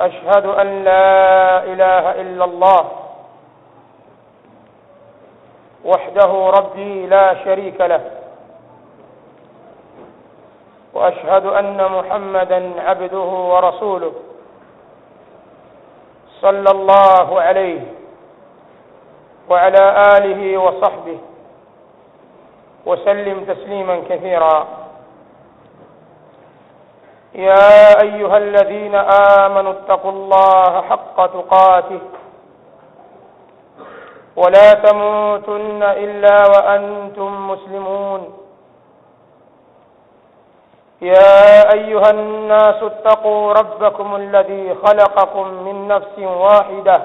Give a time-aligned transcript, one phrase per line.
[0.00, 2.90] أشهد أن لا إله إلا الله
[5.84, 8.10] وحده ربي لا شريك له
[10.94, 14.12] وأشهد أن محمدا عبده ورسوله
[16.40, 17.80] صلى الله عليه
[19.48, 19.84] وعلى
[20.18, 21.18] آله وصحبه
[22.86, 24.79] وسلم تسليما كثيرا.
[27.34, 28.94] يا أيها الذين
[29.38, 32.00] آمنوا اتقوا الله حق تقاته
[34.36, 38.36] ولا تموتن إلا وأنتم مسلمون.
[41.02, 47.02] يا أيها الناس اتقوا ربكم الذي خلقكم من نفس واحدة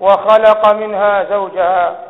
[0.00, 2.09] وخلق منها زوجها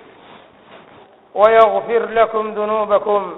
[1.35, 3.37] ويغفر لكم ذنوبكم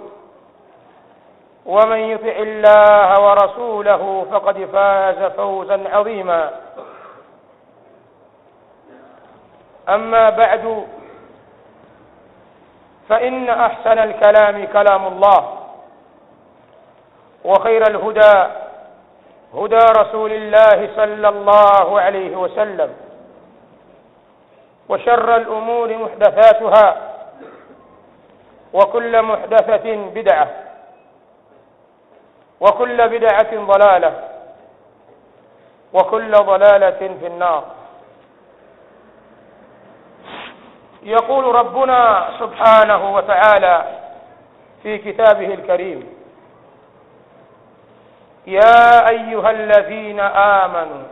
[1.66, 6.52] ومن يطع الله ورسوله فقد فاز فوزا عظيما.
[9.89, 10.88] أما بعد
[13.09, 15.57] فإن أحسن الكلام كلام الله
[17.45, 18.50] وخير الهدى
[19.53, 22.94] هدى رسول الله صلى الله عليه وسلم
[24.89, 27.12] وشر الأمور محدثاتها
[28.73, 30.50] وكل محدثة بدعة.
[32.59, 34.29] وكل بدعة ضلالة.
[35.94, 37.63] وكل ضلالة في النار.
[41.03, 44.00] يقول ربنا سبحانه وتعالى
[44.83, 46.13] في كتابه الكريم
[48.47, 51.03] يا أيها الذين آمنوا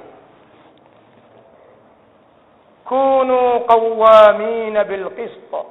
[2.86, 5.66] كونوا قوامين بالقسط.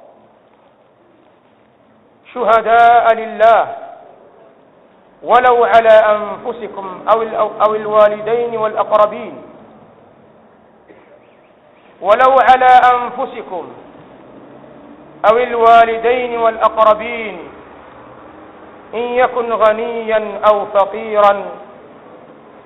[2.33, 3.75] شهداء لله
[5.23, 7.21] ولو على أنفسكم أو,
[7.67, 9.41] أو الوالدين والأقربين.
[12.01, 13.67] ولو على أنفسكم
[15.31, 17.39] أو الوالدين والأقربين
[18.93, 21.45] إن يكن غنيا أو فقيرا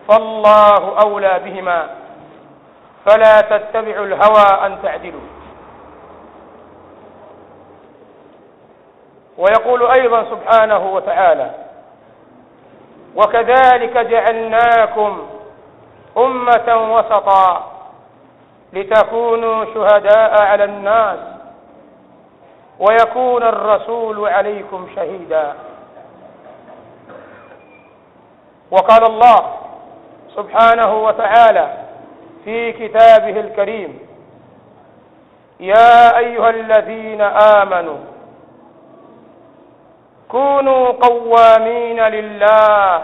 [0.09, 1.89] فالله أولى بهما.
[3.05, 5.34] فلا تتبعوا الهوى أن تعدلوا.
[9.37, 11.51] ويقول أيضا سبحانه وتعالى
[13.15, 15.27] وكذلك جعلناكم
[16.17, 17.71] أمة وسطا
[18.73, 21.19] لتكونوا شهداء على الناس
[22.79, 25.53] ويكون الرسول عليكم شهيدا.
[28.71, 29.53] وقال الله
[30.35, 31.77] سبحانه وتعالى
[32.45, 33.99] في كتابه الكريم
[35.59, 37.97] يا أيها الذين آمنوا
[40.35, 43.03] كونوا قوامين لله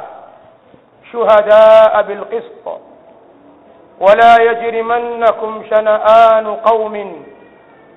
[1.12, 2.66] شهداء بالقسط.
[4.00, 6.96] ولا يجرمنكم شنآن قوم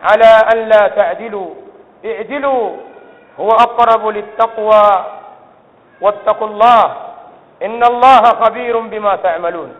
[0.02, 1.50] على أن لا تعدلوا.
[2.04, 2.66] اعدلوا
[3.40, 4.88] هو أقرب للتقوى.
[6.00, 6.84] واتقوا الله
[7.62, 9.70] إن الله خبير بما تعملون.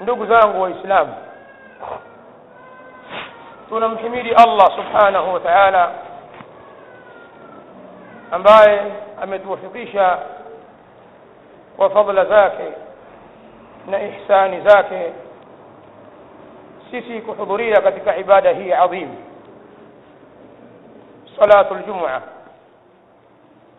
[0.00, 1.14] Ndugu zangu waislamu
[3.72, 5.90] tunamhimidi allah subhanahu wa taala
[8.30, 8.92] ambaye
[9.22, 10.18] ametuwafikisha
[11.76, 12.64] kwa fadla zake
[13.90, 15.12] na ihsani zake
[16.90, 19.08] sisi kuhudhuria katika ibada hii adhim
[21.38, 22.22] salatu ljumua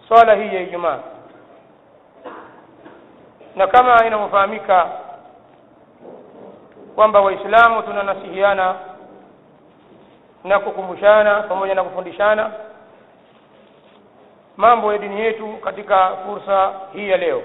[0.08, 1.00] swala hii ya ijumaa
[3.56, 4.88] na kama inavyofahamika
[6.96, 8.76] kwamba waislamu tunanasihiana
[10.44, 12.52] na kukumbushana pamoja na kufundishana
[14.58, 17.42] mambo ya dini yetu katika fursa hii ya leo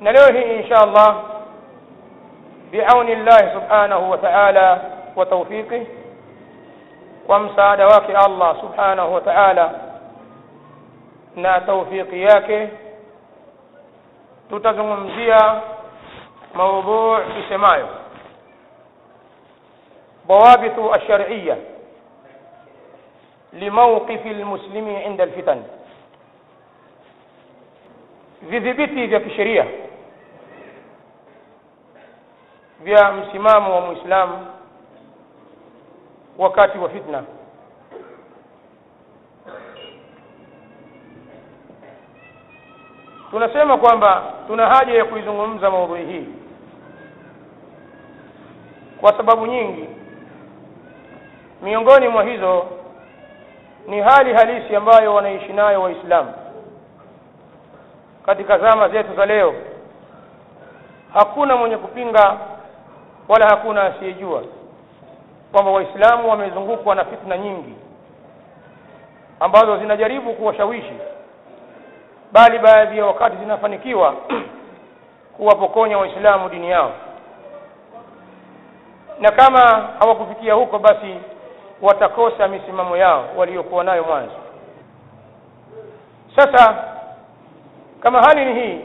[0.00, 1.16] na leo hii insha Allah
[2.70, 4.80] biauni llahi subhanahu wa ta'ala
[5.16, 5.86] wa tawfiqih
[7.26, 9.70] kwa msaada wake Allah subhanahu wa ta'ala
[11.36, 12.68] na tawfiki yake
[14.50, 15.60] tutazungumzia
[16.54, 17.88] maudhu isemayo
[20.29, 21.57] ضوابط الشرعية
[23.53, 25.63] لموقف المسلم عند الفتن
[28.49, 29.65] vidhibiti vya kisheria
[32.83, 34.47] vya msimamo wa muislamu
[36.37, 37.23] wakati wa fitna
[43.31, 46.25] tunasema kwamba tuna haja ya kuizungumza maudhui hii
[49.01, 49.89] kwa sababu nyingi
[51.62, 52.66] miongoni mwa hizo
[53.86, 56.32] ni hali halisi ambayo wanaishi nayo waislamu.
[58.26, 59.54] Katika zama zetu za leo
[61.14, 62.36] hakuna mwenye kupinga
[63.28, 64.42] wala hakuna asiyejua
[65.52, 67.74] kwamba waislamu wamezungukwa na fitna nyingi
[69.40, 70.94] ambazo zinajaribu kuwashawishi
[72.32, 74.14] bali baadhi ya wakati zinafanikiwa
[75.36, 76.92] kuwapokonya waislamu dini yao.
[79.20, 79.60] Na kama
[79.98, 81.16] hawakufikia huko basi
[81.82, 84.34] watakosa misimamo yao waliokuwa nayo mwanzo.
[86.36, 86.84] Sasa
[88.02, 88.80] kama hali ni hii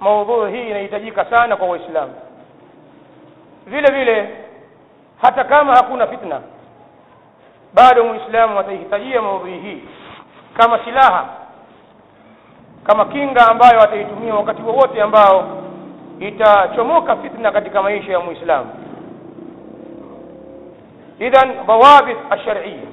[0.00, 2.14] maudhui hii inahitajika sana kwa waislamu.
[3.66, 4.36] Vile vile
[5.22, 6.40] hata kama hakuna fitna
[7.74, 9.82] bado muislamu ataihitajia maudhui hii
[10.56, 11.28] kama silaha
[12.84, 15.62] kama kinga ambayo ataitumia wakati wowote ambao
[16.20, 18.70] itachomoka fitna katika maisha ya muislamu
[21.22, 22.86] idhan dawabit alshar'iyya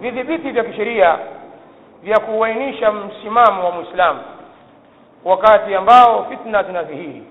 [0.00, 1.18] vidhibiti vya kisheria
[2.02, 4.20] vya kuainisha msimamo wa muislamu
[5.24, 7.22] wakati ambao fitna zinadhihiri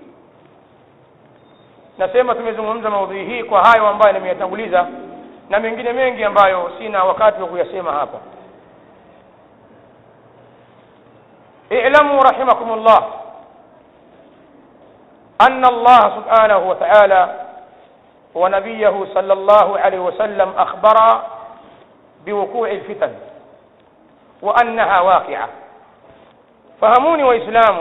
[1.98, 4.86] nasema tumezungumza maudhui hii kwa hayo ambayo nimeyatanguliza
[5.50, 8.18] na mengine mengi ambayo sina wakati wa kuyasema hapa
[11.72, 13.00] اعلموا رحمكم الله
[15.40, 17.43] أن الله سبحانه وتعالى
[18.34, 21.22] ونبيه صلى الله عليه وسلم أخبر
[22.26, 23.12] بوقوع الفتن
[24.42, 25.48] وأنها واقعة.
[26.80, 27.76] فهموني واسلام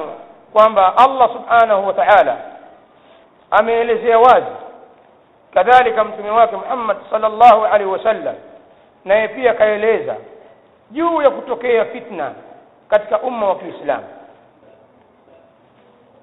[0.54, 2.38] كوانبا الله سبحانه وتعالى
[3.62, 4.44] امي لزيواز
[5.56, 8.36] كذلك متنواك محمد صلى الله عليه وسلم
[9.06, 10.16] نيفيا كيليزا
[10.94, 12.32] juu ya فتنة fitna
[12.90, 13.56] katika umma wa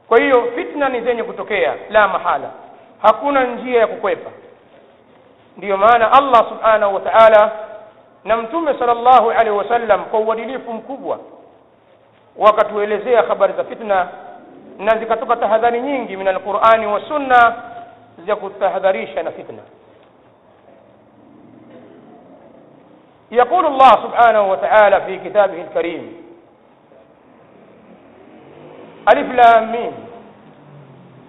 [0.08, 2.50] كيو فتنة hiyo fitna لا محالة
[3.02, 4.30] hakuna njia ya kukwepa
[5.56, 7.52] ndiyo maana allah subhanahu wa taala
[8.24, 11.18] na mtume salllahu alaihi wasallam kwa uadilifu mkubwa
[12.36, 14.08] wakatuelezea habari za fitna
[14.78, 17.54] na zikatoka tahadhari nyingi min alqurani wa sunna
[18.26, 19.62] za kutahadharisha na fitna
[23.32, 26.16] يقول الله سبحانه وتعالى في كتابه الكريم
[29.14, 29.92] ألف لام ميم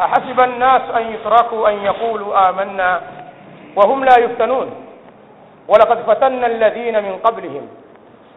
[0.01, 3.01] أحسب الناس أن يتركوا أن يقولوا آمنا
[3.75, 4.71] وهم لا يفتنون.
[5.68, 7.67] ولقد فتنا الذين من قبلهم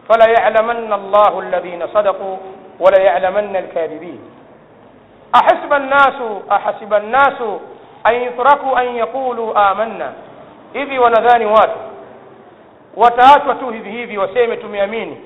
[0.09, 2.37] فلا يعلمن الله الذين صدقوا
[2.79, 4.19] ولا يعلمن الكاذبين.
[5.35, 7.41] أحسب الناس أحسب الناس
[8.07, 10.13] أن يتركوا أن يقولوا آمنا.
[10.73, 11.79] hivi wanadhani watu
[12.97, 15.17] wataachwa tu hivi hivi waseme tumeamini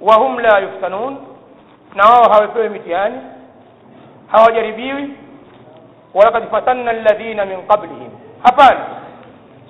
[0.00, 1.16] wahum la yuftanun
[1.94, 3.20] na wao hawapewi mitihani
[4.32, 5.10] hawajaribiwi
[6.14, 8.10] walakad fatanna alladhina min qablihim.
[8.42, 8.86] Hapana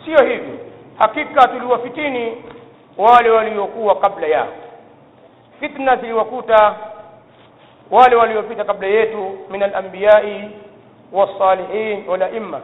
[0.05, 0.59] sio hivyo.
[0.99, 2.43] Hakika tuliwafitini
[2.99, 4.49] wale waliokuwa kabla yao.
[5.61, 6.75] Fitna ziliwakuta
[7.91, 10.51] wale waliopita kabla yetu min alambiyai
[11.13, 12.61] wasalihin walaimma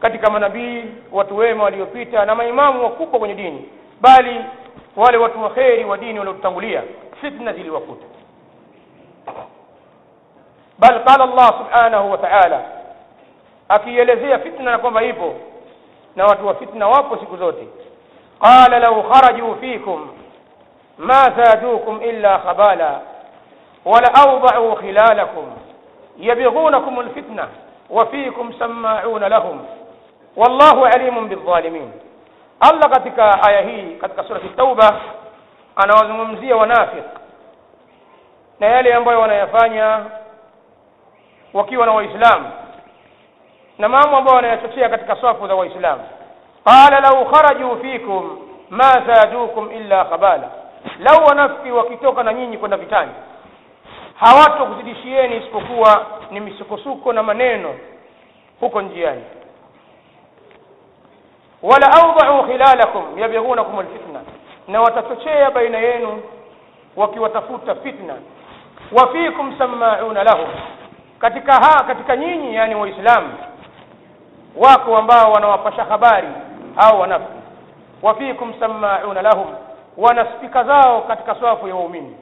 [0.00, 3.68] katika manabii watu wema waliopita na maimamu wakubwa kwenye dini
[4.00, 4.44] bali
[4.96, 6.82] wale watu waheri wa dini waliotutangulia
[7.20, 8.04] fitna ziliwakuta
[10.78, 12.60] bal qala Allah subhanahu wa ta'ala
[13.68, 15.34] akielezea fitna na kwamba ipo
[16.16, 17.68] na watu wa fitna wapo siku zote
[18.40, 20.08] qala law kharaju fikum
[20.98, 23.00] ma zadukum illa khabala
[23.84, 25.44] wala awda'u khilalakum
[26.18, 27.48] yabghunakum alfitna
[27.90, 29.58] wa fikum sama'una lahum
[30.36, 31.92] wallahu alimun bidhalimin
[32.60, 35.00] Allah katika aya hii katika surati Tauba
[35.76, 37.04] anawazungumzia wanafiq
[38.60, 40.00] na yale ambayo wanayafanya
[41.54, 42.50] wakiwa na waislamu.
[43.78, 46.02] Na mambo ambayo wanayachochea katika safu za waislamu.
[46.64, 48.38] Qala lau kharaju fikum
[48.70, 50.50] ma zadukum illa khabala.
[50.98, 53.12] Lau wanafiki wakitoka na nyinyi kwenda vitani.
[54.14, 57.74] Hawatokuzidishieni isipokuwa ni misukosuko na maneno
[58.60, 59.22] huko njiani.
[61.62, 64.20] Wala awdau khilalakum yabghunakum alfitna.
[64.68, 66.22] Na watachochea baina yenu
[66.96, 68.14] wakiwatafuta fitna.
[68.92, 70.48] Wa fikum sammauna lahum
[71.24, 73.32] katika ha katika nyinyi yani waislamu
[74.56, 76.28] wako ambao wanawapasha habari
[76.76, 77.32] au wanafiki
[78.02, 79.46] wa fikum sammauna lahum
[79.96, 82.16] wana spika zao katika swafu ya waumini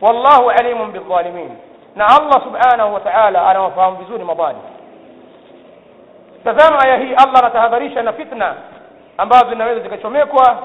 [0.00, 1.50] wallahu alimun bidhalimin
[1.96, 4.62] na Allah subhanahu wa ta'ala anawafahamu vizuri madhalim
[6.44, 8.54] tazama aya hii Allah anatahadharisha na fitna
[9.18, 10.58] ambazo zinaweza zikachomekwa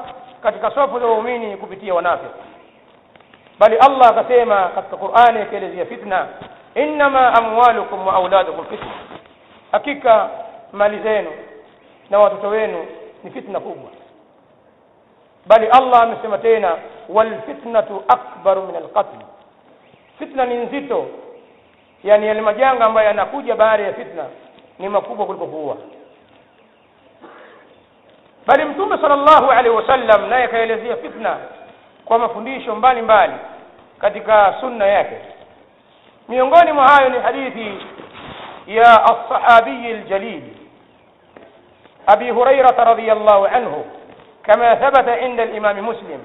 [0.43, 2.33] katika safu za waumini kupitia wanafiki
[3.61, 6.29] بل الله قسيما قد القرآن الذي فتنة.
[6.77, 8.95] إنما أموالكم وأولادكم فتنة.
[9.73, 10.15] أكيكا
[10.73, 11.31] مال زينو
[12.11, 12.81] نواتو توينو
[13.25, 13.93] نفتنة كبرى
[15.45, 16.65] بل الله مسمتين
[17.09, 19.21] والفتنة أكبر من القتل.
[20.19, 21.05] فتنة ننزيتو.
[22.03, 24.25] يعني المجانة ما ينقود باري فتنة
[24.79, 25.77] نما كبرى كل بقوة.
[28.47, 31.33] بل امتوم صلى الله عليه وسلم نايك الذي فتنة.
[32.11, 33.33] Kwa mafundisho mbalimbali
[33.99, 35.17] katika sunna yake
[36.29, 37.77] miongoni mwa hayo ni hadithi
[38.67, 40.41] ya as-sahabi al-jalil
[42.07, 43.85] abi hurairah radhiyallahu anhu
[44.43, 46.19] كما ثبت عند الإمام مسلم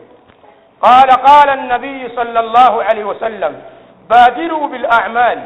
[0.83, 3.63] قال قال النبي صلى الله عليه وسلم
[4.11, 5.39] بادروا بالأعمال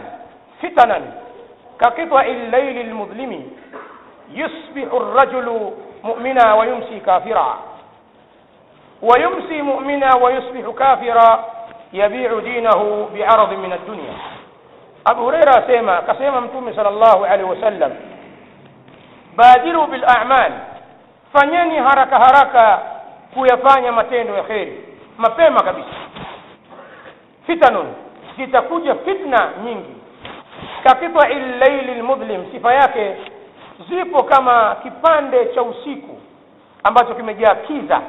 [0.62, 1.00] فتنا
[1.80, 3.50] كقطع الليل المظلم
[4.32, 5.72] يصبح الرجل
[6.04, 7.58] مؤمنا ويمسي كافرا
[9.02, 11.44] ويمسي مؤمنا ويصبح كافرا
[11.92, 14.14] يبيع دينه بعرض من الدنيا.
[15.10, 17.96] أبو هريرة سيما كسيما متوم صلى الله عليه وسلم
[19.38, 20.52] بادروا بالأعمال.
[21.34, 22.80] فنيني هرك هرك
[23.34, 24.68] كيفاني متين وخير
[25.18, 25.84] ما فيما كبير
[27.48, 27.76] فتن
[28.34, 29.96] ستكوج فتنة نينجي
[30.84, 33.16] كقطع الليل المظلم سفاياك
[33.90, 36.14] زيبو كما كفاند شوسيكو
[36.88, 38.02] ambacho kimejaa كيزا.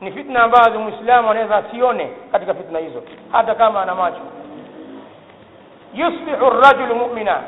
[0.00, 4.20] Ni fitna ambazo muislamu anaweza asione katika fitna hizo hata kama ana macho.
[5.94, 7.40] Yusbihu rajulu mu'mina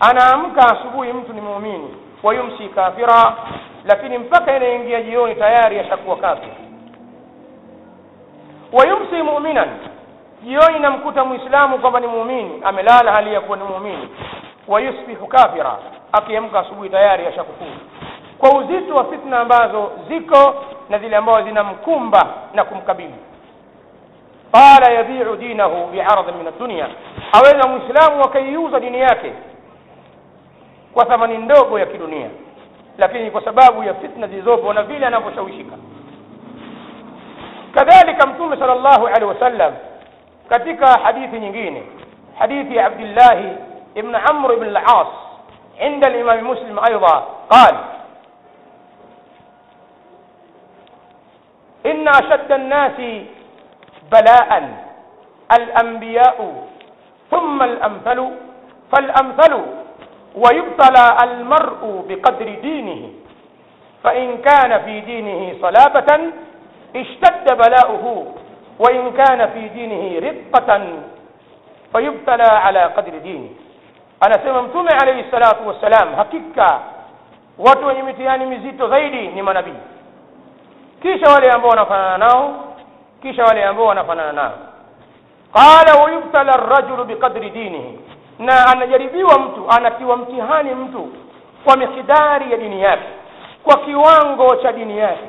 [0.00, 3.36] anaamka asubuhi mtu ni muumini wayumsi kafira
[3.84, 6.48] lakini mpaka inaingia jioni tayari ashakuwa kafir
[8.72, 9.68] wayumsi mu'minan
[10.42, 14.08] jioni namkuta muislamu kwamba ni muumini amelala hali ya kuwa ni muumini.
[14.68, 15.76] Wayusbihu kafira
[16.12, 17.70] akiamka asubuhi tayari ashakufuru.
[18.38, 20.54] Kwa uzito wa fitna ambazo ziko
[20.90, 23.14] na zile ambazo zinamkumba na kumkabili
[24.52, 26.86] qala yabiu dinahu bi'aradin min ad-dunya
[27.32, 29.32] aweza muislamu akaiuza dini yake
[30.94, 32.28] kwa thamani ndogo ya kidunia
[32.98, 35.76] lakini kwa sababu ya fitna zilizopo na vile anavyoshawishika
[37.74, 39.72] kadhalika mtume sallallahu alaihi wasallam
[40.48, 41.82] katika hadithi nyingine
[42.38, 43.36] hadithi ya Abdullah
[43.94, 45.06] ibn Amr ibn al-As
[45.80, 47.76] عند الإمام مسلم أيضا قال
[51.86, 52.98] إن أشد الناس
[54.12, 54.50] بلاء
[55.58, 56.38] الأنبياء
[57.30, 58.30] ثم الأمثل
[58.92, 59.52] فالأمثل
[60.34, 63.10] ويبتلى المرء بقدر دينه.
[64.04, 66.32] فإن كان في دينه صلابة
[66.96, 68.34] اشتد بلاؤه.
[68.78, 70.70] وإن كان في دينه رقة
[71.92, 73.48] فيبتلى على قدر دينه.
[74.20, 76.80] anasema mtume alayhi salatu wassalam hakika
[77.58, 78.46] watu wenye mitihani
[78.88, 79.74] zaidi ni manabii
[81.02, 82.64] kisha wale ambao wanafanana nao
[83.22, 84.52] kisha wale ambao wanafanana nao.
[85.52, 87.98] Qala wayubtala ar-rajulu biqadri dinihi.
[88.38, 91.08] Na anajaribiwa mtu anatiwa mtihani mtu
[91.64, 93.08] kwa mikidari ya dini yake
[93.62, 95.24] kwa kiwango cha dini yake.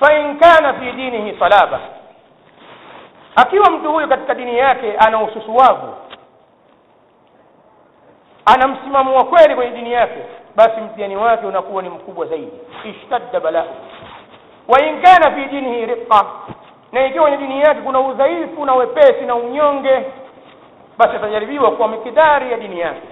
[0.00, 1.80] Fa in kana fi dinihi salaba.
[3.36, 5.94] Akiwa mtu huyu katika dini yake ana ususuwavu
[8.44, 10.18] ana msimamo wa kweli kwenye dini yake
[10.56, 12.52] basi mtihani wake unakuwa ni mkubwa zaidi.
[12.84, 13.64] Ishtadda balaa
[14.68, 16.24] wa in kana fi dinihi riqa
[16.92, 20.04] na ikiwa kwenye dini yake kuna udhaifu na wepesi na unyonge
[20.98, 23.02] basi atajaribiwa kwa mikidari ya dini yake.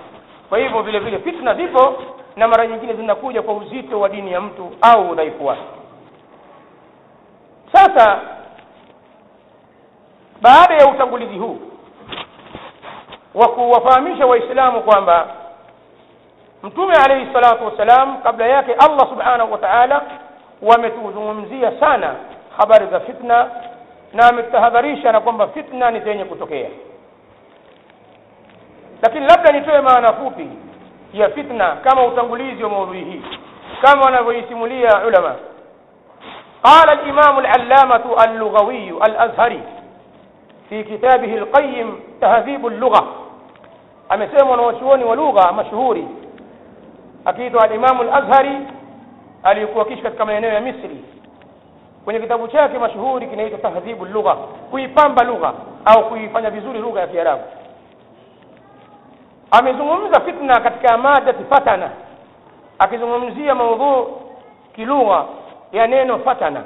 [0.48, 1.94] Kwa hivyo vile vile fitna zipo
[2.36, 5.62] na mara nyingine zinakuja kwa uzito wa dini ya mtu au udhaifu wake.
[7.72, 8.20] Sasa
[10.42, 11.58] baada ya utangulizi huu
[13.34, 15.26] wa kuwafahamisha waislamu kwamba
[16.64, 20.02] mtume alayhi salatu wassalam kabla yake Allah subhanahu wa ta'ala
[20.62, 22.14] wametuzungumzia sana
[22.58, 23.50] habari za fitna
[24.12, 26.68] na ametahadharisha na kwamba fitna ni zenye kutokea
[29.02, 30.48] lakini labda nitoe maana fupi
[31.12, 33.22] ya fitna kama utangulizi wa maudhui hii
[33.82, 35.34] kama wanavyoisimulia ulama
[36.64, 39.62] قال الإمام العلامة اللغوي الأزهري
[40.68, 43.06] في كتابه القيم تهذيب اللغة
[44.66, 46.06] wachuoni wa lugha mashuhuri
[47.24, 48.58] akiitwa alimamu lazhari
[49.42, 51.04] aliyekuwa kishi katika maeneo ya misri.
[52.04, 54.34] Kwenye kitabu chake mashuhuri kinaitwa tahdhibu lugha
[54.70, 55.52] kuipamba lugha
[55.84, 57.42] au kuifanya vizuri lugha ya kiarabu.
[59.50, 61.90] Amezungumza fitna katika madati fatana
[62.78, 64.20] akizungumzia maudhu
[64.74, 65.24] kilugha
[65.72, 66.62] ya neno fatana.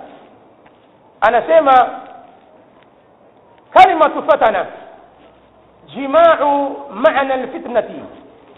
[1.21, 2.01] Anasema
[3.71, 4.67] kalimatu fatana
[5.95, 7.93] jimau maana lfitnati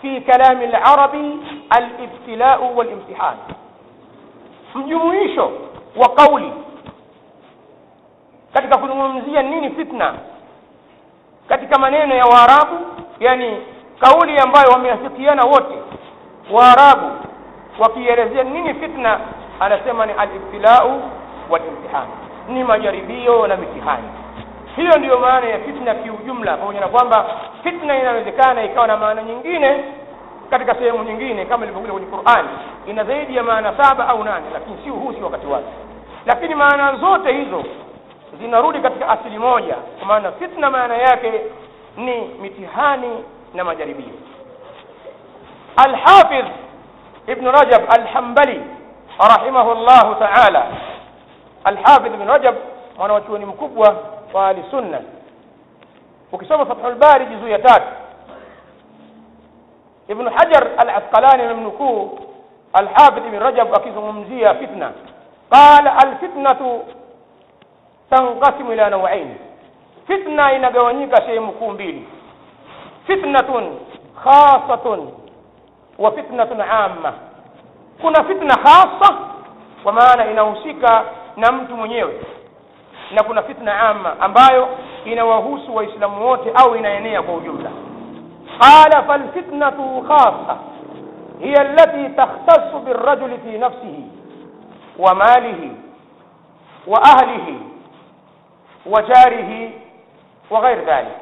[0.01, 1.39] fi kalami larabi
[1.71, 3.37] alibtilau walimtihan,
[4.75, 5.53] mjumuisho
[5.97, 6.53] wa kauli.
[8.53, 10.15] Katika kuzungumzia nini fitna?
[11.49, 12.79] Katika maneno ya Waarabu,
[13.21, 13.57] yani
[14.01, 15.75] kauli ambayo wameafikiana wote
[16.53, 17.11] Waarabu
[17.79, 19.21] wakielezea nini fitna,
[19.61, 21.03] anasema ni alibtilau
[21.51, 22.07] walimtihan,
[22.49, 24.09] ni majaribio na mitihani
[24.77, 27.27] hiyo ndiyo maana ya fitna kiujumla pamoja na kwamba
[27.63, 29.85] fitna inawezekana ikawa na maana nyingine
[30.51, 32.49] katika sehemu nyingine kama ilivyokuja kwenye qurani
[32.87, 35.69] ina zaidi ya maana saba au nane lakini si huu si wakati wake.
[36.27, 37.65] Lakini maana zote hizo
[38.41, 41.33] zinarudi katika asili moja kwa maana fitna maana yake
[41.97, 43.25] ni mitihani
[43.55, 44.15] na majaribio.
[45.77, 46.45] Al-Hafiz
[47.27, 48.61] Ibn Rajab alhambali
[49.19, 50.67] rahimahu rahimahullahu ta'ala.
[51.65, 52.55] Al-Hafiz Ibn Rajab
[52.99, 53.97] mwanawachuoni mkubwa
[54.35, 55.03] وأهل السنة.
[56.33, 57.83] وكسب فتح الباري جزء يتات
[60.11, 61.71] ابن حجر العسقلاني من
[62.81, 64.93] الحافظ من رجب أكيد ممزية فتنة.
[65.53, 66.83] قال الفتنة
[68.11, 69.39] تنقسم إلى نوعين.
[70.09, 72.03] فتنة إن جوانيك شيء مقوم به
[73.09, 73.79] فتنة
[74.17, 75.13] خاصة
[75.99, 77.13] وفتنة عامة.
[78.03, 79.19] كنا فتنة خاصة
[79.85, 80.85] ومعنى إن أوسيك
[81.39, 82.13] نمت منيوي.
[83.11, 84.69] Na kuna fitna amma ambayo
[85.05, 87.71] inawahusu waislamu wote au inaenea kwa ujumla
[88.59, 90.57] qala falfitnatu khassa
[91.41, 94.05] hiya allati takhtassu birrajuli fi nafsihi
[94.99, 95.73] wa malihi
[96.87, 97.59] wa ahlihi
[98.87, 99.73] wa jarihi
[100.51, 101.13] wa ghairi dhalik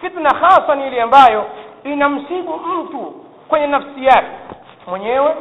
[0.00, 1.44] fitna khasa ni ile ambayo
[1.84, 3.14] inamsibu mtu
[3.48, 4.30] kwenye nafsi yake
[4.86, 5.34] mwenyewe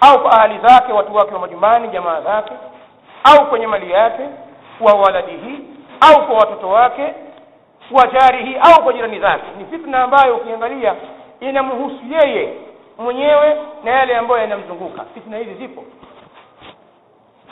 [0.00, 2.52] au kwa ahali zake watu wake wa majumbani jamaa zake
[3.24, 4.22] au kwenye mali yake
[4.80, 5.58] wa waladihi
[6.00, 7.14] au kwa watoto wake
[7.90, 9.44] wa jarihi au kwa jirani zake.
[9.58, 10.94] Ni fitna ambayo ukiangalia
[11.40, 12.54] inamhusu yeye
[12.98, 15.04] mwenyewe na yale ambayo yanamzunguka.
[15.14, 15.84] Fitna hizi zipo.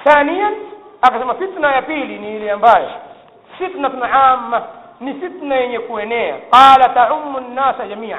[0.04, 0.54] Thanian
[1.02, 2.88] akasema fitna ya pili ni ile ambayo
[3.58, 4.62] fitnatun amma
[5.00, 6.34] ni fitna yenye kuenea.
[6.50, 8.18] Qala taumu nnasa jamia.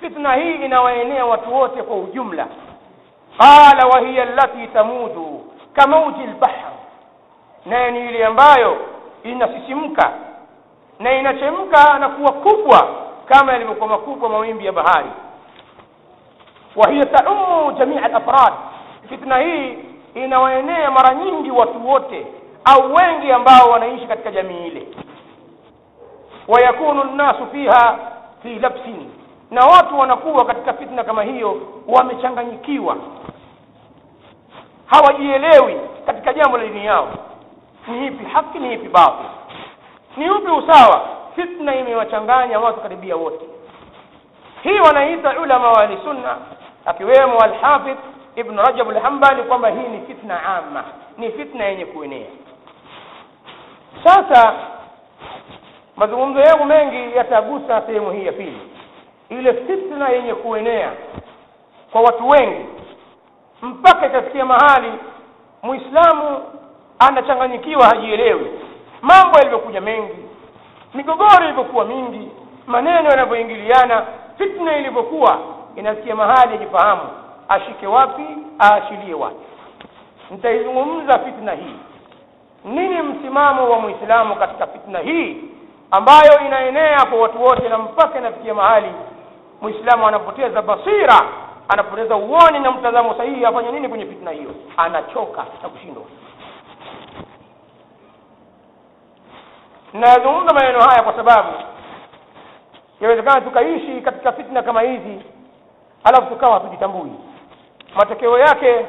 [0.00, 2.46] Fitna hii inawaenea watu wote kwa ujumla.
[3.38, 6.65] Qala wa hiya allati tamudu kamauji lbahr
[7.66, 8.76] naye ni ile ambayo
[9.22, 10.12] inasisimka
[10.98, 12.88] na inachemka na kuwa kubwa
[13.28, 15.10] kama yalivyokuwa makubwa mawimbi ya bahari.
[16.76, 18.52] Wa hiya taumu jamia al-afrad
[19.08, 19.78] fitna hii
[20.14, 22.26] inawaenea mara nyingi watu wote
[22.64, 24.86] au wengi ambao wanaishi katika jamii ile.
[26.48, 27.98] Wayakunu nnasu fiha
[28.42, 29.10] fi labsin
[29.50, 32.96] na watu wanakuwa katika fitna kama hiyo wamechanganyikiwa.
[34.86, 35.76] Hawajielewi
[36.06, 37.08] katika jambo la dini yao
[37.88, 38.24] ni ipi?
[38.24, 38.88] Haki ni ipi?
[38.88, 39.26] Batil
[40.16, 41.08] ni upi usawa?
[41.36, 43.44] Fitna imewachanganya watu karibia wote.
[44.62, 46.36] Hii wanaita ulama wa ahlisunna
[46.86, 47.96] akiwemo alhafidh
[48.36, 50.84] ibnu Ibn Rajab al-Hanbali kwamba hii ni fitna ama
[51.18, 52.26] ni fitna yenye kuenea.
[54.04, 54.54] Sasa
[55.96, 58.60] mazungumzo yangu mengi yatagusa sehemu hii ya pili.
[59.28, 60.92] Ile fitna yenye kuenea
[61.92, 62.66] kwa watu wengi
[63.62, 64.92] mpaka itafikia mahali
[65.62, 66.42] muislamu
[66.98, 68.50] anachanganyikiwa hajielewi.
[69.02, 70.14] Mambo yalivyokuja mengi
[70.94, 72.28] migogoro ilivyokuwa mingi
[72.66, 74.06] maneno yanavyoingiliana
[74.38, 75.38] fitna ilivyokuwa
[75.76, 77.02] inafikia mahali ajifahamu
[77.48, 78.22] ashike wapi
[78.60, 79.46] aashilie wapi.
[80.30, 81.74] Nitaizungumza fitna hii.
[82.64, 85.36] Nini msimamo wa mwislamu katika fitna hii
[85.90, 88.88] ambayo inaenea kwa watu wote na mpaka inafikia mahali
[89.62, 91.22] mwislamu anapoteza basira
[91.68, 94.50] anapoteza uoni na mtazamo sahihi afanye nini kwenye fitna hiyo?
[94.76, 96.02] Anachoka na kushindwa
[99.92, 101.48] nazungumza maneno haya kwa sababu
[103.00, 105.20] yawezekana tukaishi katika fitna kama hizi
[106.04, 107.12] alafu tukawa hatujitambui.
[107.96, 108.86] Matokeo yake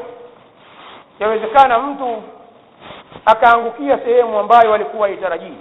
[1.20, 2.24] yawezekana mtu
[3.26, 5.58] akaangukia sehemu ambayo alikuwa itarajii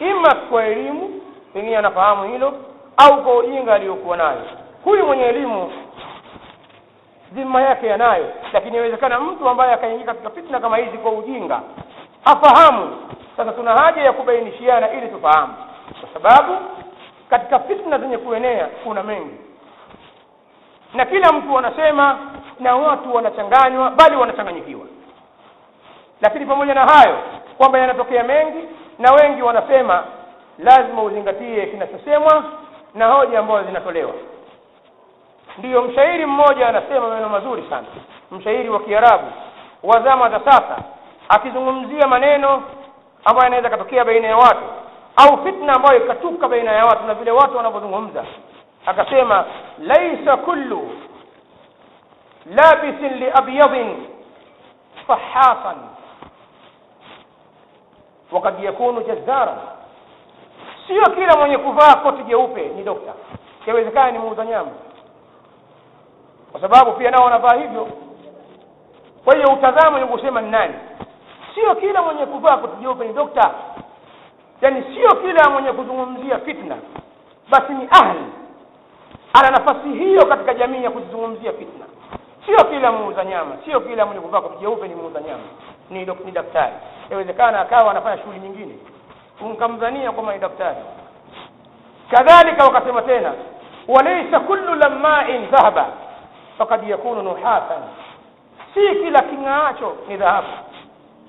[0.00, 1.20] ima kwa elimu
[1.54, 2.52] pengine anafahamu hilo
[2.96, 4.42] au kwa ujinga aliyokuwa nayo.
[4.84, 5.72] Huyu mwenye elimu
[7.32, 11.60] dhima yake yanayo lakini inawezekana mtu ambaye akaingia katika fitna kama hizi kwa ujinga
[12.26, 12.96] hafahamu.
[13.36, 15.54] Sasa tuna haja ya kubainishiana ili tufahamu.
[16.00, 16.56] Kwa sababu
[17.30, 19.34] katika fitna zenye kuenea kuna mengi.
[20.94, 22.18] Na kila mtu anasema
[22.60, 24.86] na watu wanachanganywa bali wanachanganyikiwa.
[26.20, 27.18] Lakini pamoja na hayo
[27.58, 30.04] kwamba yanatokea mengi na wengi wanasema
[30.58, 32.44] lazima uzingatie kinachosemwa
[32.94, 34.12] na hoja ambazo zinatolewa.
[35.58, 37.86] Ndiyo mshairi mmoja anasema maneno mazuri sana.
[38.30, 39.24] Mshairi wa kiarabu
[39.82, 40.76] wa zama za sasa
[41.28, 42.62] akizungumzia maneno
[43.24, 44.62] ambayo yanaweza katokea baina ya watu
[45.16, 48.24] au fitna ambayo ikatuka baina ya watu na vile watu wanavyozungumza.
[48.86, 49.44] Akasema
[49.78, 50.90] laisa kullu
[52.46, 54.06] labisin liabyadin
[55.06, 55.76] fahasan
[58.32, 59.56] wakad yakunu jazzara
[60.86, 63.12] sio kila mwenye kuvaa koti jeupe ni dokta.
[63.66, 64.70] Yawezekana ni muuza nyama
[66.52, 67.88] kwa sababu pia nao wanavaa hivyo.
[69.24, 70.74] Kwa hiyo utazamo ni kusema ni nani
[71.56, 73.50] sio kila mwenye kuvaa koti jeupe ni dokta.
[74.60, 76.76] Yaani sio kila mwenye kuzungumzia fitna.
[77.50, 78.24] Basi ni ahli.
[79.32, 81.86] Ana nafasi hiyo katika jamii ya kuzungumzia fitna.
[82.46, 83.56] Sio kila muuza nyama.
[83.64, 85.42] Sio kila mwenye kuvaa koti jeupe ni muuza nyama.
[85.90, 86.72] Ni, dok, ni daktari.
[87.06, 88.74] Inawezekana akawa anafanya shughuli nyingine.
[89.40, 90.76] Mkamdhania kwamba ni daktari.
[92.10, 93.32] Kadhalika wakasema tena
[93.88, 95.86] walaisa kullu lama'in dhahaba
[96.58, 97.82] fakad yakunu nuhatan
[98.74, 100.46] si kila king'aacho ni dhahabu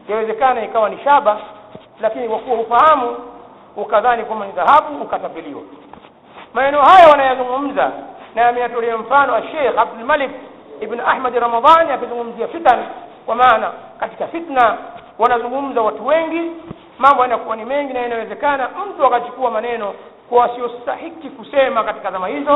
[0.08, 1.38] yawezekana ikawa ni shaba
[2.02, 3.16] lakini kwa kuwa ufahamu
[3.76, 5.62] ukadhani kwamba ni dhahabu ukatapeliwa.
[6.54, 7.92] Maneno haya wanayazungumza
[8.36, 10.32] na ameyatolea mfano Sheikh Abdul Malik
[10.82, 12.86] ibn Ahmad Ramadhani akizungumzia fitan.
[13.26, 14.78] Kwa maana katika fitna
[15.20, 16.52] wanazungumza watu wengi
[17.00, 19.94] mambo yanakuwa ni mengi na inawezekana mtu akachukua maneno
[20.30, 22.52] kwa wasiostahiki kusema katika zama hizo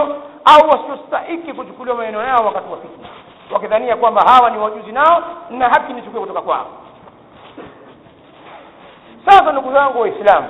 [0.46, 3.08] au wasiostahiki kuchukuliwa maneno yao wakati wa fitna.
[3.52, 6.66] Wakidhania kwamba hawa ni wajuzi nao na haki nichukue kutoka kwao
[9.26, 10.48] sasa ndugu zangu waislamu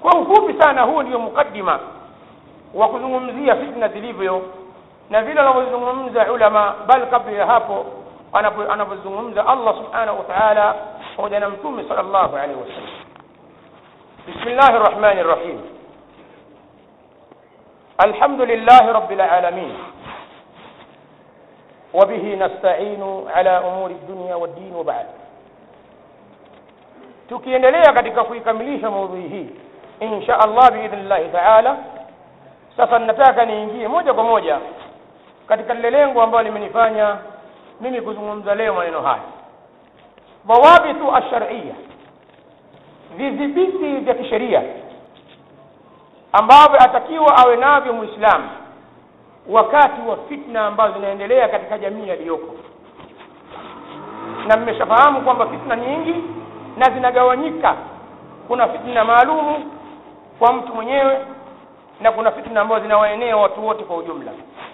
[0.00, 1.80] kwa ufupi sana huu ndio mukaddima
[2.74, 4.42] wa kuzungumzia fitna zilivyo
[5.10, 7.86] na vile wanavyozungumza ulama bal kabla ya hapo
[8.70, 10.74] anavyozungumza Allah subhanahu wa ta'ala
[11.16, 12.90] pamoja na mtume sallallahu alaihi wasallam
[14.26, 15.60] bismillahir rahmanir rahim
[17.98, 19.74] alhamdulillahi rabbil alamin
[21.94, 25.06] وبه نستعين على أمور الدنيا والدين وبعد
[27.28, 29.46] tukiendelea katika kuikamilisha maudhui hii
[30.00, 31.76] insha Allah biidhnillahi taala
[32.76, 34.58] sasa ninataka niingie moja kwa moja
[35.48, 37.16] katika lile lengo ambalo limenifanya
[37.80, 39.22] mimi kuzungumza leo maneno haya.
[40.46, 41.74] Dhawabithu alsharia
[43.16, 44.62] vidhibiti vya kisheria
[46.32, 48.48] ambavyo atakiwa awe navyo mwislamu
[49.48, 52.54] wakati wa fitna ambazo zinaendelea katika jamii aliyoko
[54.46, 56.14] na mmeshafahamu kwamba fitna nyingi
[56.76, 57.74] na zinagawanyika
[58.48, 59.72] kuna fitna maalumu
[60.38, 61.18] kwa mtu mwenyewe
[62.00, 64.32] na kuna fitna ambazo zinawaenea watu wote kwa ujumla.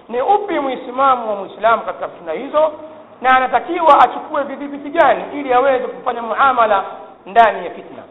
[0.08, 2.72] Ni upi mwislamu wa mwislamu katika fitna hizo?
[3.20, 6.84] Na anatakiwa achukue vidhibiti gani ili aweze kufanya muamala
[7.26, 8.02] ndani ya fitna?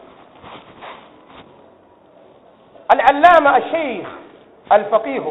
[2.88, 4.06] Al-allama al-sheikh
[4.70, 5.22] al-faqih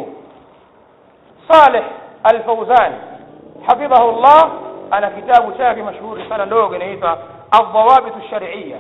[1.51, 1.83] Saleh
[2.23, 2.93] al-Fawzan
[3.67, 4.51] hafidhahu Allah
[4.91, 7.17] ana kitabu chake mashuhuri sana ndogo inaitwa
[7.53, 8.75] الضوابط الشرعية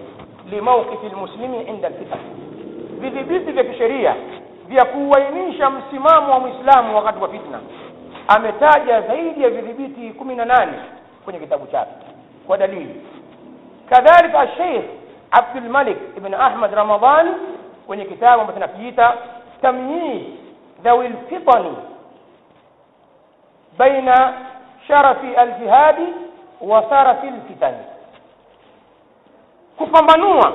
[0.51, 2.19] لموقف المسلم عند الفتن
[3.01, 4.15] vidhibiti vya kisheria
[4.67, 7.59] vya kuainisha msimamo wa Muislamu wakati wa fitna
[8.27, 10.73] ametaja zaidi ya vidhibiti kumi na nane
[11.25, 11.91] kwenye kitabu chake
[12.47, 13.01] kwa dalili
[13.89, 14.83] kadhalika Sheikh
[15.31, 17.27] Abdul Malik ibn Ahmad Ramadhan
[17.87, 19.13] kwenye kitabu ambacho tunakiita
[19.61, 20.21] tamyiz
[20.83, 21.75] dhawi lfitani
[23.77, 24.33] baina
[24.87, 26.07] sharafi aljihadi
[26.61, 27.77] wa sarafi lfitani
[29.79, 30.53] kupambanua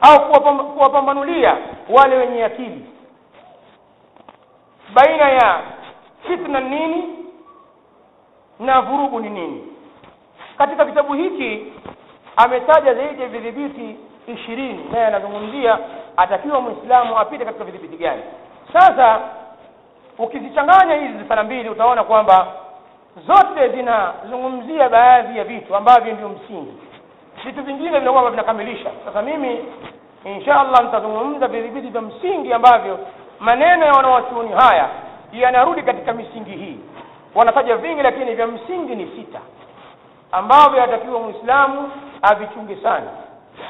[0.00, 0.30] au
[0.74, 1.56] kuwapambanulia
[1.88, 2.86] wale wenye akili.
[4.94, 5.60] Baina ya
[6.26, 7.18] fitna nini
[8.60, 9.66] na vurugu ni nini?
[10.58, 11.72] Katika kitabu hiki
[12.36, 13.96] ametaja zaidi ya vidhibiti
[14.26, 15.78] ishirini naye anazungumzia
[16.16, 18.22] atakiwa mwislamu apite katika vidhibiti gani.
[18.72, 19.20] Sasa
[20.18, 22.46] ukizichanganya hizi sana mbili utaona kwamba
[23.16, 26.72] zote zinazungumzia baadhi ya vitu ambavyo ndio msingi.
[27.44, 28.90] Vitu vingine vinakuwa vinakamilisha.
[29.04, 29.58] Sasa mimi
[30.24, 32.98] insha allah nitazungumza vidhibiti vya msingi ambavyo
[33.40, 34.88] maneno ya wanawachuoni haya
[35.32, 36.78] yanarudi katika misingi hii.
[37.34, 39.40] Wanataja vingi lakini vya msingi ni sita
[40.32, 41.90] ambavyo yatakiwa mwislamu
[42.22, 43.06] avichunge sana.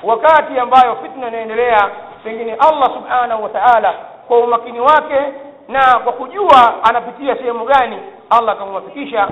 [0.02, 1.90] Wakati ambayo fitna inaendelea
[2.24, 3.94] pengine allah subhanahu wa taala
[4.28, 5.20] kwa umakini wake
[5.68, 7.96] na kwa kujua anapitia sehemu gani
[8.38, 9.28] allah akamwafikisha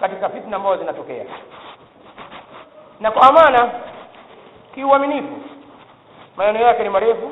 [0.00, 1.24] katika fitna ambazo zinatokea.
[3.00, 3.70] Na kwa amana
[4.74, 5.34] kiuaminifu
[6.36, 7.30] maneno yake ni marefu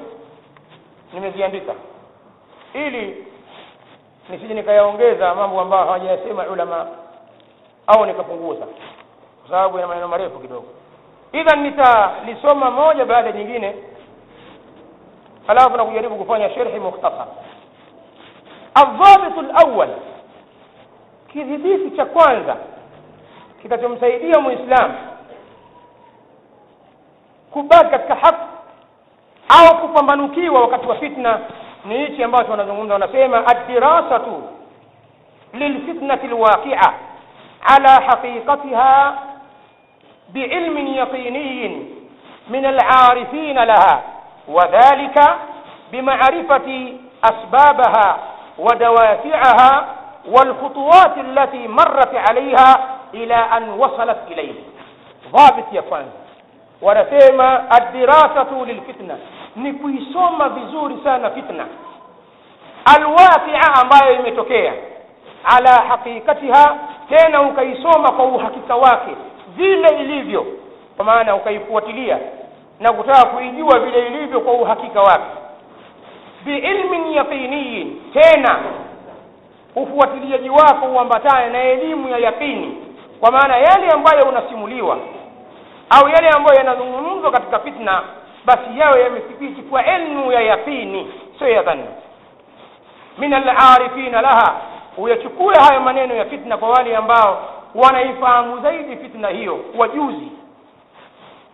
[1.13, 1.73] nimeziandika.
[2.75, 3.27] Ili
[4.29, 6.87] nisije nikayaongeza mambo ambayo hawajayasema ulama
[7.87, 8.67] au nikapunguza
[9.41, 10.67] kwa sababu ina maneno marefu kidogo.
[11.33, 13.75] Idhan nitalisoma moja baada nyingine
[15.47, 17.27] halafu na kujaribu kufanya sherhi mukhtasar.
[18.75, 19.89] Aldhabitu lawal
[21.37, 22.57] kidhibiti cha kwanza
[23.63, 24.95] kitachomsaidia muislamu
[27.53, 28.39] kubaki katika haki
[29.49, 31.41] au kupambanukiwa wakati wa fitna
[31.85, 34.43] ni hichi ambacho wanazungumza wanasema addirasatu
[35.53, 36.93] lilfitnati lwaqia
[37.77, 39.15] ala haqiqatiha
[40.35, 41.83] بعلم يقيني
[42.49, 44.03] من العارفين لها
[44.49, 45.19] وذلك
[45.93, 46.93] بمعرفة
[47.25, 48.19] أسبابها
[48.59, 49.87] ودوافعها
[50.29, 54.55] والخطوات التي مرت عليها إلى أن وصلت اليه
[55.33, 56.11] ضابط يا كوانزا
[56.83, 59.19] ونسيما الدراسة للفتنة.
[59.57, 61.67] نكوي سوما بزور سانا فتنة
[62.97, 64.75] الواقعة ما يمتوكيا
[65.45, 66.77] على حقيقتها
[67.11, 69.13] كان وكي سوما قو حقيقة واقع
[69.57, 70.47] ذيلا إليبيو
[71.01, 72.21] وما أنا وكي فوتليا
[72.81, 75.31] نكتاك إليو بلا إليبيو قو حقيقة واقع
[76.47, 78.45] بعلم يقيني كان
[79.77, 82.77] ufuatiliaji wako uambatane na elimu ya yaqini
[83.21, 84.99] kwa maana yale ambayo unasimuliwa
[85.91, 88.03] au yale ambayo yanazungumzwa katika fitna
[88.45, 91.85] basi yawe yamethibiti kwa elimu ya yaqini sio ya dhani
[93.19, 94.55] min alarifina laha
[94.99, 97.39] uyachukue hayo maneno ya fitna kwa wale ambao
[97.75, 100.29] wanaifahamu zaidi fitna hiyo wajuzi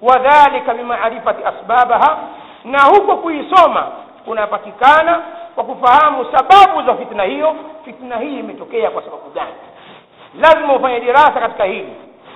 [0.03, 2.19] wadhalika bimaarifati asbabaha
[2.65, 3.87] na huko kuisoma
[4.25, 5.23] kunapatikana
[5.55, 9.53] kwa kufahamu sababu za fitna hiyo fitna hii imetokea kwa sababu gani?
[10.41, 11.93] Lazima ufanye dirasa katika hili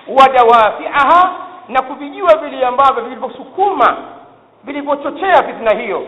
[0.08, 1.30] wadawafiaha
[1.68, 3.96] na kuvijua vile ambavyo vilivyosukuma
[4.64, 6.02] vilivyochochea fitna hiyo.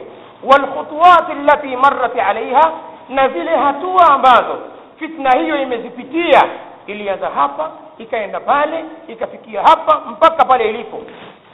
[0.44, 2.72] Walkhutuwati allati marrat alaiha
[3.08, 4.58] na zile hatua ambazo
[4.98, 6.42] fitna hiyo imezipitia
[6.86, 11.00] ilianza hapa ikaenda pale ikafikia hapa mpaka pale ilipo.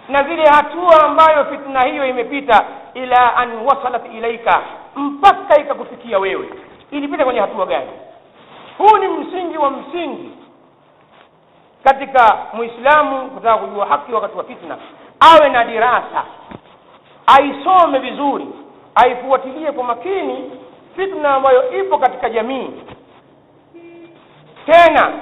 [0.08, 2.64] Na zile hatua ambayo fitna hiyo imepita
[2.94, 4.62] ila an wasalat ilaika
[4.96, 6.48] mpaka ikakufikia wewe.
[6.90, 7.90] Ilipita kwenye hatua gani?
[8.78, 10.30] Huu ni msingi wa msingi
[11.84, 14.76] katika muislamu kutaka kujua haki wakati wa fitna.
[15.20, 16.24] Awe na dirasa
[17.26, 18.46] aisome vizuri
[18.94, 20.50] aifuatilie kwa makini
[20.96, 22.70] fitna ambayo ipo katika jamii.
[24.66, 25.12] Tena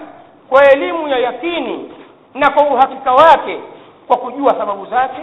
[0.48, 1.92] kwa elimu ya yakini
[2.34, 3.60] na kwa uhakika wake
[4.06, 5.20] kwa kujua sababu zake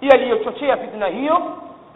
[0.00, 1.42] yaliyochochea fitna hiyo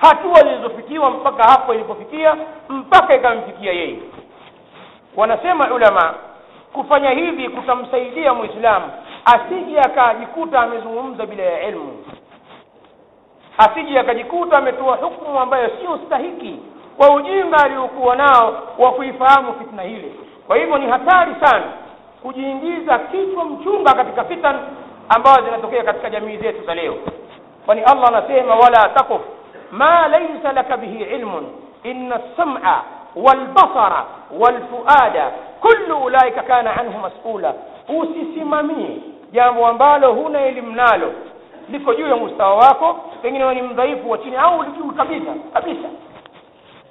[0.03, 2.37] hatua zilizofikiwa mpaka hapo ilipofikia
[2.69, 3.99] mpaka ikamfikia yeye.
[5.17, 6.15] Wanasema ulama
[6.73, 8.91] kufanya hivi kutamsaidia muislamu
[9.25, 12.05] asije akajikuta amezungumza bila ya ilmu.
[13.59, 16.57] Asije akajikuta ametoa hukumu ambayo sio stahiki
[16.97, 20.13] kwa ujinga aliokuwa nao wa kuifahamu fitna hile
[20.47, 21.65] kwa hivyo ni hatari sana
[22.23, 24.59] kujiingiza kichwa mchunga katika fitan
[25.09, 26.95] ambazo zinatokea katika jamii zetu za leo.
[27.67, 29.21] Kwani allah anasema wala takuf
[29.73, 31.47] ma laysa laka bihi ilmun
[31.83, 32.83] inna as-sam'a
[33.17, 34.05] walbasara
[34.41, 35.31] walfuada
[35.61, 37.55] kullu ulaika kana anhu mas'ula
[37.89, 38.97] usisimamie
[39.33, 41.13] jambo ambalo huna elimu nalo
[41.69, 45.89] liko juu ya mustawa wako pengine ni mdhaifu wa chini au juu kabisa kabisa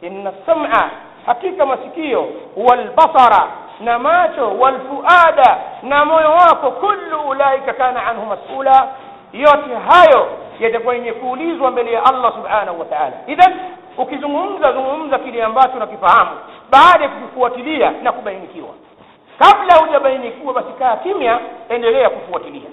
[0.01, 0.89] inna sam'a
[1.25, 3.47] hakika masikio walbasara
[3.79, 8.87] na macho walfuada na moyo wako kullu ulaika kana anhu mas'ula
[9.33, 10.27] yote hayo
[10.59, 13.53] yatakuwa yenye kuulizwa mbele ya Allah subhanahu wa ta'ala idhan
[13.97, 16.31] ukizungumza zungumza kile ambacho unakifahamu
[16.71, 18.69] baada ya kukifuatilia na kubainikiwa
[19.39, 21.39] kabla hujabainikiwa basi kaa kimya
[21.69, 22.69] endelea kufuatilia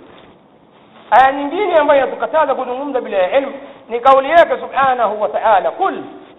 [1.11, 3.53] aya nyingine ambayo inatukataza kuzungumza bila ilmu
[3.89, 5.95] ni kauli yake subhanahu wa ta'ala qul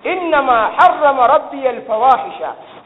[0.06, 2.40] إنما حرم ربي الفواحش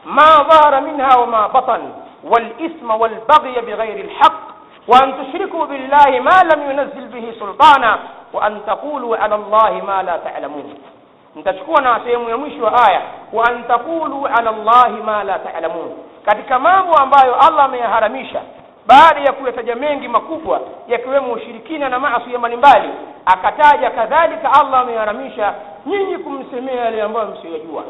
[0.04, 1.80] ما ظهر منها وما بطن
[2.24, 4.53] والإثم والبغي بغير الحق
[4.88, 7.98] وأن تشركوا بالله ما لم ينزل به سلطانا
[8.32, 10.74] وأن تقولوا على الله ما لا تعلمون
[11.36, 13.00] nitachukua na sehemu ya mwisho wa aya
[13.32, 15.90] wa an taqulu ala llahi ma la ta'lamun
[16.24, 18.40] katika mambo ambayo Allah ameyaharamisha
[18.86, 22.88] baada ya kuyataja mengi makubwa yakiwemo ushirikina na maasi mbalimbali
[23.26, 25.54] akataja kadhalika Allah ameharamisha
[25.86, 27.84] nyinyi kumsemea yale ambayo msiyajua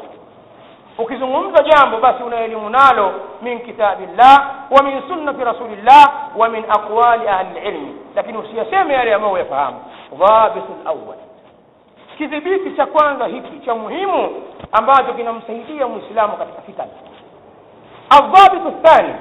[0.98, 6.04] ukizungumza jambo basi una elimu nalo min kitabillah wa min sunnati rasulillah
[6.36, 9.76] wa min aqwali ahli ilmi lakini usiyaseme yale ambayo uyafahamu
[10.18, 11.16] dhabitul awwal
[12.18, 16.84] kidhibiti cha kwanza hiki cha muhimu ambacho kinamsaidia muislamu katika fitna
[18.10, 19.14] aldhabitu thani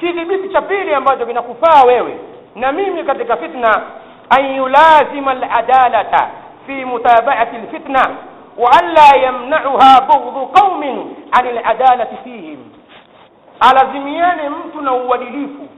[0.00, 2.18] kidhibiti cha pili ambacho kinakufaa wewe
[2.54, 3.82] na mimi katika fitna
[4.30, 6.28] an yulazima aladalata
[6.66, 8.10] fi mutabaati lfitna
[8.58, 12.58] waanla yamnauha bughdhu qaumin ani ladalati fihim
[13.60, 15.68] alazimiane mtu na uadilifu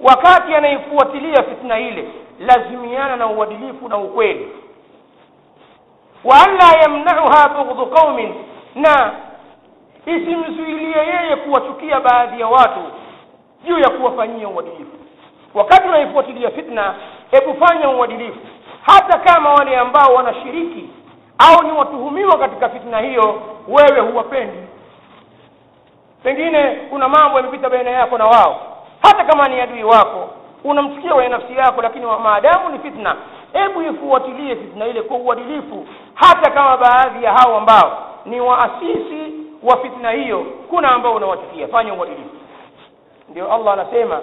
[0.00, 2.08] wakati anaifuatilia fitna ile
[2.40, 4.48] lazimiana na uadilifu na ukweli
[6.24, 8.34] waanla yamnauha bughdhu qaumin
[8.74, 9.12] na
[10.06, 12.80] isimzuilie yeye kuwachukia baadhi ya watu
[13.64, 14.96] juu ya kuwafanyia uadilifu
[15.54, 16.94] wakati unaifuatilia fitna
[17.30, 18.38] hebu fanya uadilifu
[18.82, 20.88] hata kama wale ambao wanashiriki
[21.48, 24.58] au ni watuhumiwa katika fitna hiyo wewe huwapendi.
[26.22, 28.60] Pengine kuna mambo yamepita baina yako na wao.
[29.02, 30.28] Hata kama ni adui wako
[30.64, 33.16] unamchukia kwenye nafsi yako lakini maadamu ni fitna
[33.52, 35.86] hebu ifuatilie fitna ile kwa uadilifu.
[36.14, 41.68] Hata kama baadhi ya hao ambao ni waasisi wa fitna hiyo kuna ambao unawachukia.
[41.68, 42.30] Fanya uadilifu.
[43.28, 44.20] Ndio allah anasema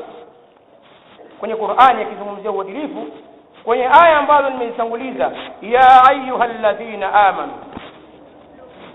[1.40, 3.08] kwenye qurani akizungumzia uadilifu
[3.68, 7.54] kwenye aya ambazo nimezitanguliza ya ayuha ladhina amanu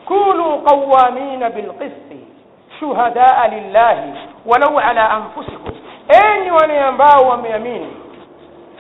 [0.05, 2.27] kunu qawamina bilqisti
[2.81, 4.13] shuhadaa lillahi
[4.47, 5.73] walau ala anfusikum
[6.25, 7.97] enyi wale ambao wameamini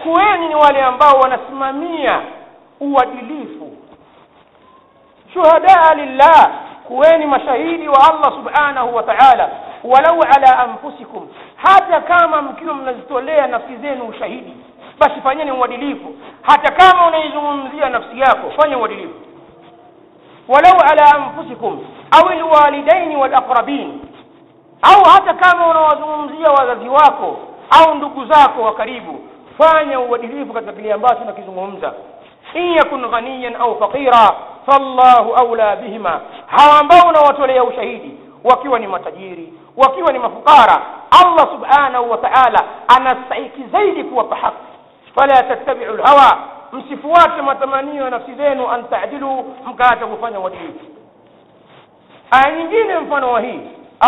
[0.02, 2.20] kuweni ni wale ambao wanasimamia
[2.81, 3.76] uadilifu
[5.35, 6.50] shuhadaa lillah
[6.87, 9.50] kuweni mashahidi wa allah subhanahu wa taala
[9.85, 14.57] walau ala anfusikum hata kama mkiwa mnazitolea nafsi zenu ushahidi
[15.02, 16.14] basi fanyeni uadilifu.
[16.42, 19.14] Hata kama unaizungumzia nafsi yako fanya uadilifu.
[20.48, 24.00] Walau ala anfusikum au lwalidaini walaqrabin
[24.82, 27.36] au hata kama unawazungumzia wazazi wako
[27.70, 29.20] au ndugu zako wa karibu
[29.58, 31.92] fanya uadilifu katika kile ambacho nakizungumza
[32.54, 34.30] in yakun ghaniyan au faqira
[34.66, 36.20] fallahu aula bihima.
[36.46, 42.64] Hawa ambao unawatolea ushahidi wakiwa ni matajiri wakiwa ni mafukara allah subhanahu wa taala
[42.96, 44.56] anastahiki zaidi kuwapa haki
[45.16, 46.31] فلا تتبعوا الهوى
[46.72, 50.77] مسفوات ما تمانيو نفسي زينو أن تعدلوا مكاتا وفنيا وديك
[52.46, 53.59] آية نجين انفنوا هي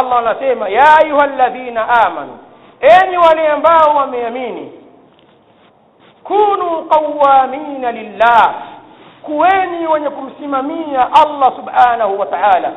[0.00, 2.36] الله نسيما يا أيها الذين آمنوا
[2.82, 4.72] أين ولي أنباو وميميني
[6.24, 8.54] كونوا قوامين لله
[9.26, 12.72] كويني ونكم سمامية الله سبحانه وتعالى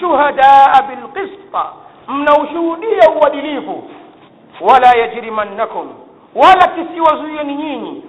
[0.00, 1.54] شهداء بالقسط
[2.08, 3.08] من وشودية
[4.60, 5.94] ولا يجرمنكم
[6.42, 8.02] wala kisiwazuieni nyinyi.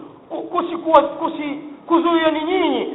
[1.20, 2.94] Kusi kuzuieni nyinyi.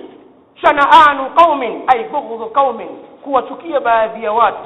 [0.62, 2.88] Shanaanu qaumin ay bughdhu qaumin
[3.24, 4.58] kuwachukia baadhi ya watu.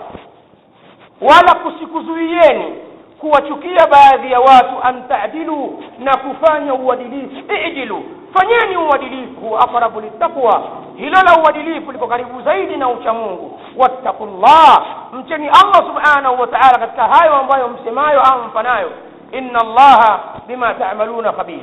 [1.20, 2.74] Wala kusikuzuieni
[3.20, 7.52] kuwachukia baadhi ya watu an tadilu na kufanya uadilifu.
[7.68, 8.02] Ijilu
[8.34, 10.62] fanyeni uadilifu aqrabu littaqwa.
[10.96, 17.02] Hilo la uadilifu liko karibu zaidi na uchamungu wattaqullah mcheni allah subhanahu wa taala katika
[17.02, 18.90] hayo ambayo msemayo au mfanayo.
[19.32, 21.60] Inna allaha bima tamaluna khabir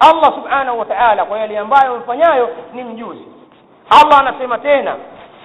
[0.00, 3.24] allah subhanahu wa taala kwa yale ambayo mfanyayo ni mjuzi
[3.90, 4.96] allah anasema tena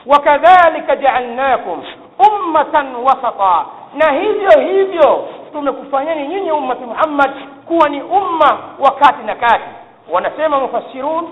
[0.06, 1.84] wakadhalika jaalnakum
[2.32, 7.32] ummatan wasata na hivyo hivyo tumekufanyeni nyinyi ummati muhammad
[7.68, 9.64] kuwa ni umma wa kati na kati
[10.12, 11.28] wanasema mufassirun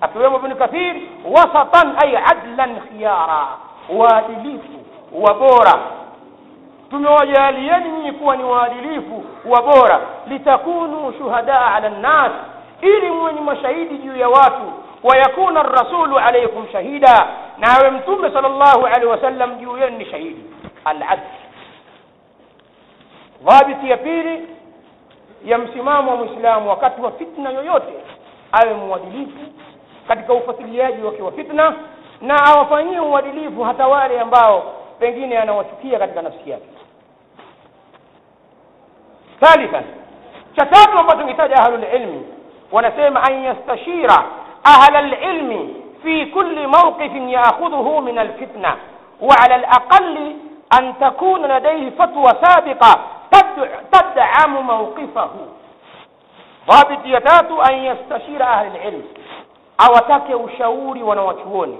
[0.00, 0.96] akiwemo ibn kathir
[1.36, 3.46] wasatan ay adlan khiyara
[3.98, 4.68] waadilifu
[5.12, 5.74] wa bora
[6.90, 12.32] tumewajalieni nyinyi kuwa ni waadilifu wa bora litakunu shuhadaa ala nnas
[12.80, 14.72] ili mwe ni mashahidi juu ya watu
[15.02, 17.26] wayakuna rasulu alaikum shahida
[17.58, 20.44] na awe mtume sal llahu alehi wasallam juu yenu ni shahidi
[20.84, 21.20] aladl
[23.44, 24.48] dhabiti ya pili
[25.44, 27.92] ya msimamo wa mwislamu wakati wa fitna yoyote
[28.52, 29.38] awe mwadilifu
[30.08, 31.74] katika ufuatiliaji wake wa fitna
[32.20, 34.62] na awafanyie uadilifu hata wale ambao
[34.98, 36.64] pengine anawachukia katika nafsi yake
[39.40, 39.84] ثالثا
[40.52, 42.24] شتاب وقد نتاج أهل العلم
[42.72, 44.10] ونسيم أن يستشير
[44.66, 48.76] أهل العلم في كل موقف يأخذه من الفتنة
[49.20, 50.36] وعلى الأقل
[50.80, 53.00] أن تكون لديه فتوى سابقة
[53.92, 55.30] تدعم موقفه.
[56.70, 59.04] ضابط يتاتو أن يستشير أهل العلم
[59.86, 61.76] أو تاكي وشاوري ونوتوني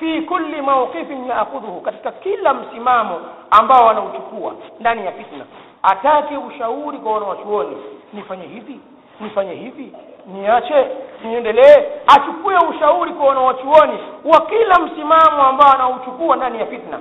[0.00, 3.18] في كل موقف يأخذه كتك كل مسمامه
[3.60, 5.46] أنبا ونوتكوه لن يفتنه
[5.84, 7.76] atake ushauri kwa wanawachuoni.
[8.12, 8.80] Nifanye hivi
[9.20, 9.92] nifanye hivi
[10.26, 10.86] niache
[11.24, 11.76] niendelee.
[12.06, 16.98] Achukue ushauri kwa wanawachuoni wa kila msimamo ambao anauchukua ndani ya fitna.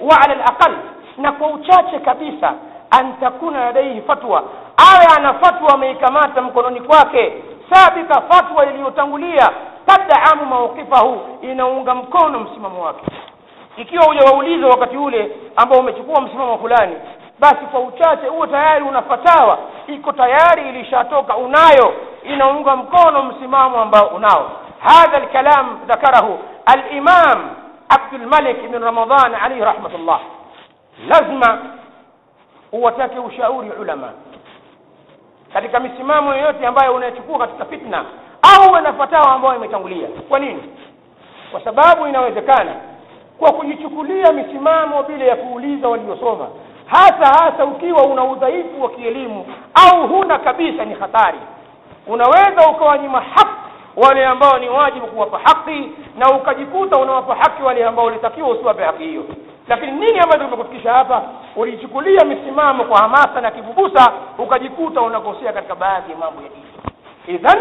[0.00, 0.76] Wa ala alaqal
[1.18, 2.54] na kwa uchache kabisa
[2.90, 4.44] an takuna ladaihi fatwa.
[4.76, 7.42] Awe ana fatwa ameikamata mkononi kwake.
[7.72, 9.50] Sabika fatwa iliyotangulia
[9.86, 13.06] tadamu mawqifahu inaunga mkono msimamo wake
[13.76, 16.96] ikiwa hujawauliza wakati ule ambao umechukua msimamo fulani
[17.42, 21.36] basi kwa uchache huo tayari una fatawa iko tayari ilishatoka.
[21.36, 21.94] Unayo.
[22.22, 24.50] Inaunga mkono msimamo ambao unao.
[24.80, 26.38] Hadha alkalam dhakarahu.
[26.66, 27.50] Alimam
[27.88, 30.20] abdulmalik ibn ramadan alayhi rahmatullah.
[31.08, 31.58] Lazima
[32.72, 34.12] uwatake ushauri ulama.
[35.52, 38.04] Katika misimamo yoyote ambayo unachukua katika fitna
[38.42, 38.80] au uwe
[39.34, 40.08] ambayo imetangulia.
[40.28, 40.62] Kwa nini?
[41.52, 42.74] Kwa sababu inawezekana
[43.42, 46.46] kwa kujichukulia misimamo bila ya kuuliza waliosoma.
[46.86, 51.38] Hasa hasa ukiwa una udhaifu wa kielimu au huna kabisa ni hatari.
[52.06, 53.50] Unaweza ukawanyima haki
[53.96, 59.02] wale ambao ni wajibu kuwapa haki na ukajikuta unawapa haki wale ambao ulitakiwa usiwape haki
[59.04, 59.24] hiyo.
[59.68, 61.22] Lakini nini ambacho kimekufikisha hapa?
[61.56, 67.38] Ulichukulia misimamo kwa hamasa na kibubusa ukajikuta unakosea katika baadhi ya mambo ya dini.
[67.38, 67.58] Idhan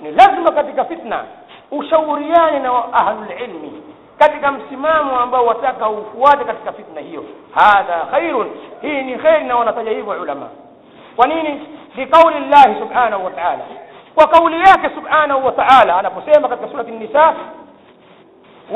[0.00, 1.24] ni lazima katika fitna
[1.70, 3.82] ushauriane na ahlulilmi
[4.18, 8.50] katika msimamo ambao wataka ufuate katika fitna hiyo hadha khairun
[8.82, 10.48] hii ni kheri na wanataja hivyo ulama
[11.16, 13.64] kwa nini liqauli llahi subhanahu wa taala
[14.14, 17.34] kwa kauli yake subhanahu wa taala anaposema katika surati nisa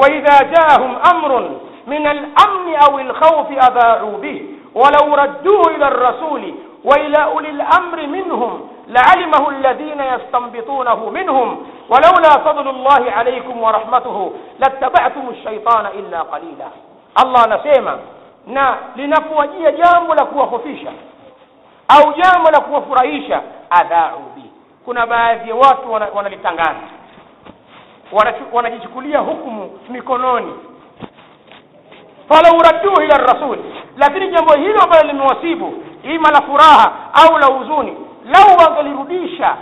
[0.03, 4.43] waidha jaahum amrun min alamni au lkhaufi adhaau bih
[4.75, 13.63] walau radduhu ila rasuli وإلى الأمر منهم لعلمه الذين يستنبطونه منهم ولولا فضل الله عليكم
[13.63, 16.69] ورحمته لاتبعتم الشيطان إلا قليلا.
[17.23, 17.99] الله نسيما
[18.47, 20.93] نا لنفوا لنفوجي جامل كوخفيشا
[21.97, 23.43] أو جامل كوفرائيشا
[23.81, 24.45] أذاعوا به
[24.87, 26.77] كنا باذي وات ونالتنغان
[28.53, 30.53] ونجيشكولي هكم ميكونوني.
[32.31, 33.59] فلو ردوه إلى الرسول
[33.97, 35.73] لكن جمبو هلو بل نواسيبو
[36.05, 37.95] إما لفراها أو لوزوني.
[38.25, 39.57] لو وغلرديشا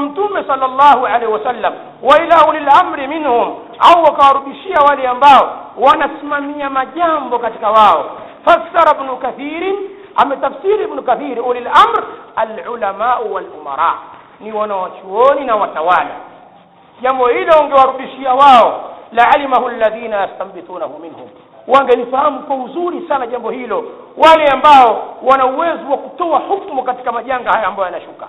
[0.00, 1.72] mtume sallallahu alaihi wasallam
[2.02, 8.04] wa ila ulil amri minhum au wakawarudishia wale ambao wanasimamia majambo katika wao
[8.44, 9.76] fassara ibn kathirin
[10.16, 12.04] ametafsiri ibn kathiri ulil amr
[12.36, 13.94] alulamau walumara
[14.40, 16.10] ni wanawachuoni na watawala
[17.02, 21.28] jambo hilo wangewarudishia wao laalimahu alladhina yastambitunahu minhum
[21.68, 23.84] wangelifahamu kwa uzuri sana jambo hilo
[24.16, 28.26] wale ambao wana uwezo wa kutoa hukumu katika majanga haya ambayo yanashuka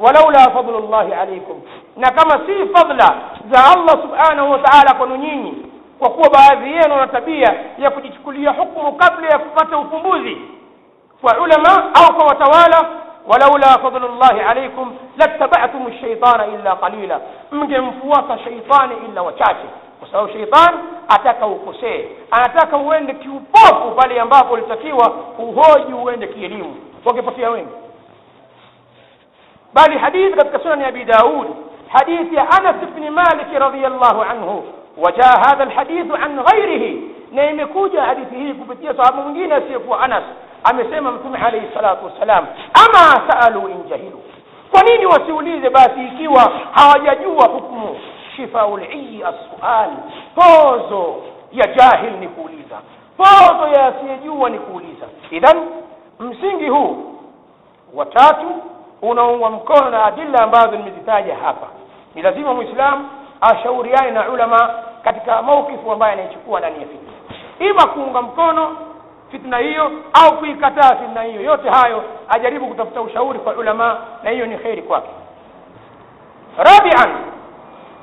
[0.00, 1.60] walaula fadlullahi alaikum
[1.96, 3.14] na kama si fadla
[3.50, 5.66] za allah subhanahu wa taala kwenu nyinyi
[5.98, 10.36] kwa kuwa baadhi yenu wana tabia ya kujichukulia hukumu kabla ya kupata ufumbuzi
[11.20, 12.84] kwa ulama au kwa watawala
[13.28, 17.20] walaula fadlullahi alaikum lattaba'tum shaitana illa qalila
[17.52, 19.66] mngemfuata shaitani illa wachache
[20.00, 20.74] kwa sababu sheitan
[21.08, 27.72] ataka ukosee anataka uende kiupofu pale ambapo ulitakiwa uhoji uende kielimu wangepotea wengi
[29.74, 31.54] بل حديث قد كسنن أبي داود
[31.88, 34.62] حديث أنس بن مالك رضي الله عنه
[34.98, 37.00] وجاء هذا الحديث عن غيره.
[37.32, 40.22] نعم كوجا حديثه كبتية صحابة مدينة سيفو أنس
[40.70, 42.46] أم سيما مثم عليه الصلاة والسلام
[42.82, 44.20] أما سألوا إن جهلوا.
[44.74, 46.42] فنين وسولي ذباتي كيوا
[46.80, 47.94] هوا حكمه.
[48.36, 49.90] شفاء العي السؤال.
[50.36, 51.14] فوزو
[51.52, 52.80] يا جاهل نكوليزا.
[53.18, 55.08] فوزو يا سيجوا نكوليزا.
[55.32, 55.66] إذن
[56.20, 56.94] مسنجي هو.
[57.94, 58.50] وتاتو
[59.02, 61.66] unaungwa mkono na adila ambazo nimezitaja hapa
[62.14, 63.08] ni lazima mwislamu
[63.40, 64.70] ashauriane na ulama
[65.04, 67.12] katika maukifu ambayo anaichukua ndani ya fitna
[67.70, 68.76] ima kuunga mkono
[69.30, 74.46] fitna hiyo au kuikataa fitna hiyo yote hayo ajaribu kutafuta ushauri kwa ulama na hiyo
[74.46, 75.10] ni kheri kwake
[76.58, 77.10] rabian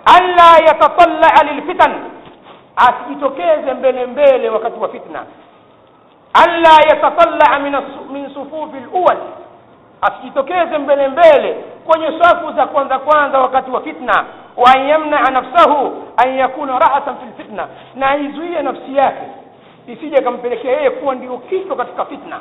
[0.06, 1.96] alla yatatallaa lilfitan
[2.76, 5.24] asijitokeze mbele mbele wakati wa fitna
[6.34, 7.76] alla yatatallaa min,
[8.12, 9.18] min sufufi luwal
[10.02, 14.26] asijitokeze mbele mbele kwenye safu za kwanza kwanza wakati wa fitna.
[14.58, 19.24] Wa an nafsahu an yakuna rahasan fi lfitna na aizuie nafsi yake
[19.88, 22.40] isije kampelekea yeye kuwa ndio kichwa katika fitna.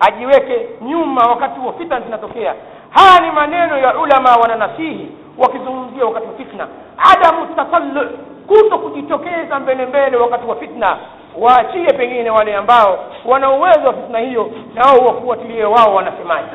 [0.00, 2.54] Ajiweke nyuma wakati wa fitna zinatokea.
[2.90, 6.66] Haya ni maneno ya ulama wananasihi wakizungumzia wakati wa fitna.
[7.12, 8.10] Adamu tatallu
[8.46, 10.96] kuto kujitokeza mbele mbele wakati wa fitna.
[11.38, 16.48] Waachie pengine wale ambao wana uwezo wa fitna hiyo nao wafuatilie wao wanasemaje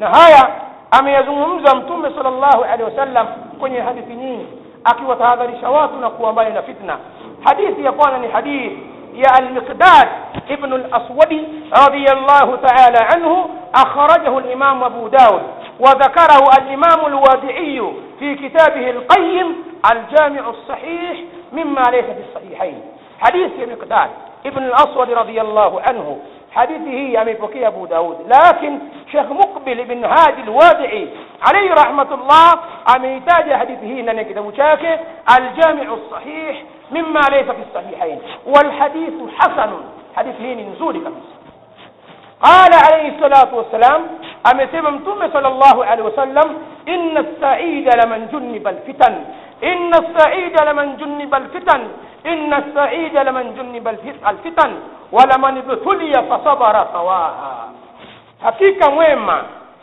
[0.00, 0.48] na haya
[0.90, 3.26] ameyazungumza mtume sallallahu alaihi wasallam
[3.60, 4.46] kwenye hadithi nyingi
[4.84, 6.98] akiwatahadharisha watu na kuwa na fitna.
[7.44, 8.78] Hadithi ya kwanza ni hadithi
[9.14, 10.08] يا المقداد
[10.50, 11.48] ابن الأسود
[11.86, 15.42] رضي الله تعالى عنه أخرجه الإمام أبو داود
[15.80, 17.82] وذكره الإمام الوادعي
[18.18, 21.18] في كتابه القيم الجامع الصحيح
[21.52, 22.80] مما ليس في الصحيحين
[23.20, 24.10] حديث مقداد
[24.46, 26.18] ابن الأسود رضي الله عنه
[26.52, 28.16] حديثه يمفكي أبو داود.
[28.28, 28.78] لكن
[29.12, 31.08] شيخ مقبل بن هادي الوادعي
[31.48, 32.52] عليه رحمة الله
[32.96, 34.98] أميتاج حديثه؟ إننا كتاب شاكه
[35.38, 38.18] الجامع الصحيح مما ليس في الصحيحين.
[38.46, 39.70] والحديث حسن.
[40.16, 41.39] حديثه ننزولك في الصحيح.
[42.42, 44.00] قال عليه الصلاة والسلام
[44.52, 46.48] أمسيما متومة صلى الله عليه وسلم
[46.88, 49.14] إن السعيد لمن جنب الفتن.
[49.64, 51.80] إن السعيد لمن جنب الفتن.
[52.26, 53.86] إن السعيد لمن جنب
[54.32, 54.70] الفتن.
[55.12, 57.54] ولمن ابتلي فصبر سواها.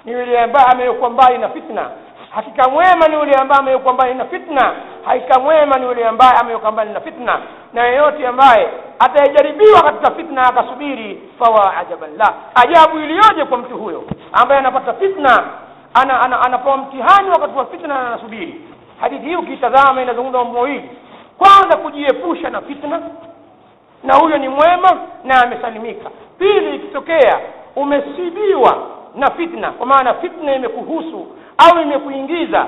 [0.06, 1.90] ni yule ambaye amewekwa mbali na fitna
[2.38, 4.74] hakika mwema ni yule ambaye amewekwa mbali na fitna.
[5.06, 7.40] Hakika mwema ni yule ambaye amewekwa mbali na fitna.
[7.74, 8.70] Na yeyote ambaye
[9.00, 15.44] atayejaribiwa katika fitna akasubiri fawa ajaban la ajabu iliyoje kwa mtu huyo ambaye anapata fitna
[15.94, 18.62] ana, ana, anapewa mtihani wakati wa fitna na anasubiri.
[19.02, 20.90] Hadithi hii ukitazama inazungumza mambo mawili.
[21.38, 23.02] Kwanza kujiepusha na fitna
[24.04, 26.10] na huyo ni mwema na amesalimika.
[26.40, 27.40] Pili ikitokea
[27.76, 28.78] umesibiwa
[29.16, 31.28] na fitna kwa maana fitna imekuhusu
[31.58, 32.66] au imekuingiza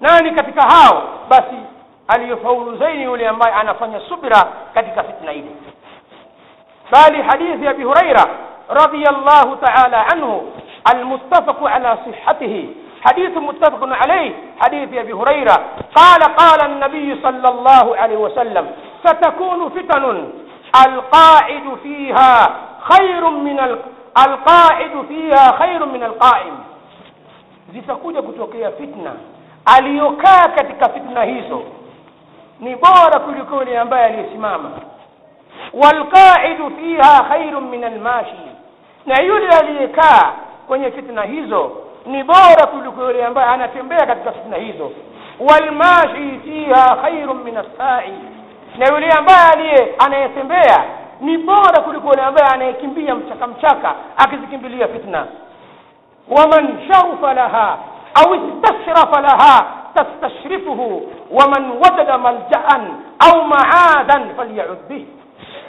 [0.00, 1.56] nani katika hao basi
[2.08, 4.44] aliyofaulu zaidi yule ambaye anafanya subira
[4.74, 5.50] katika fitna ile
[6.92, 8.26] bali hadithi ya abi huraira
[8.68, 10.52] radiyallahu ta'ala anhu
[10.94, 12.68] المتفق على صحته
[13.04, 15.56] حديث متفق عليه حديث ابي هريره
[15.94, 18.70] قال قال النبي صلى الله عليه وسلم
[19.06, 20.28] ستكون فتن
[20.86, 22.56] القاعد فيها
[22.92, 23.78] خير من ال...
[24.26, 26.54] القاعد فيها خير من القائم
[27.72, 29.12] zitakuja kutokea fitna.
[29.64, 31.62] Aliyokaa katika fitna hizo
[32.60, 34.70] ni bora kuliko yule ambaye aliyesimama.
[35.72, 38.42] Walqaidu fiha khairun min almashi.
[39.06, 40.32] Na yule aliyekaa
[40.68, 41.72] kwenye fitna hizo
[42.06, 44.90] ni bora kuliko yule ambaye anatembea katika fitna hizo.
[45.40, 48.12] Walmashi fiha khairun min assai
[48.78, 50.84] na yule ambaye aliye anayetembea
[51.20, 55.26] ni bora kuliko yule ambaye anayekimbia mchaka mchaka akizikimbilia fitna
[56.28, 57.78] ومن شرف لها
[58.24, 61.00] أو استشرف لها تستشرفه
[61.30, 62.66] ومن وجد ملجأ
[63.26, 65.06] أو معادا فليعد به.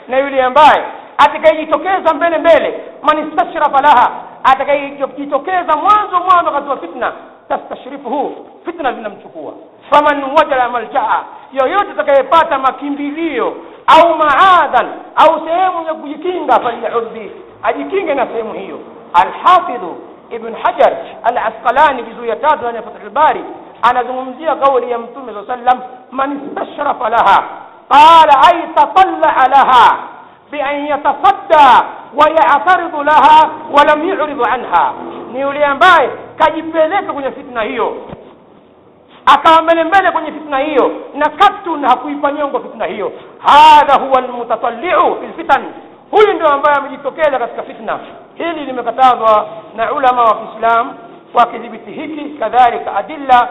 [0.08, 0.84] نيولي امباي
[1.20, 4.06] اتكاي توكيزا مبلي مبلي من استشرف لها
[4.46, 4.96] اتكاي
[5.30, 7.12] توكيزا مانزو مانو غزو فتنة
[7.50, 8.32] تستشرفه
[8.66, 9.54] فتنة لنا مشكوى
[9.90, 11.06] فمن وجد ملجأ
[11.52, 13.54] يويوت تكاي باتا مكيمبيليو
[13.94, 14.82] أو معادا
[15.22, 17.30] أو سيمو يكينغا فليعد به.
[17.64, 18.78] أجي كينغا سيمو هيو.
[19.22, 19.84] الحافظ
[20.32, 20.96] ابن حجر
[21.30, 23.44] العسقلاني في زويتات وأنا فتح الباري.
[23.90, 25.80] أنا زمزي قولي يمتم صلى الله عليه وسلم
[26.12, 27.44] من استشرف لها؟
[27.90, 29.98] قال أي تطلع لها
[30.52, 34.94] بأن يتصدى ويعترض لها ولم يعرض عنها.
[35.32, 36.10] نيولي امباي
[36.40, 37.94] كجبلك كنا فتنة هيو.
[39.26, 45.64] akawa mbelembele kwenye fitna hiyo na katun hakuipanyongo fitna hiyo hadha huwa lmutatalliu fi lfitan
[46.14, 47.98] huyu ndio ambaye amejitokeza katika fitna.
[48.34, 49.46] Hili limekatazwa
[49.76, 50.94] na ulama wa Kiislamu
[51.34, 53.48] wakidhibiti hiki kadhalika adilla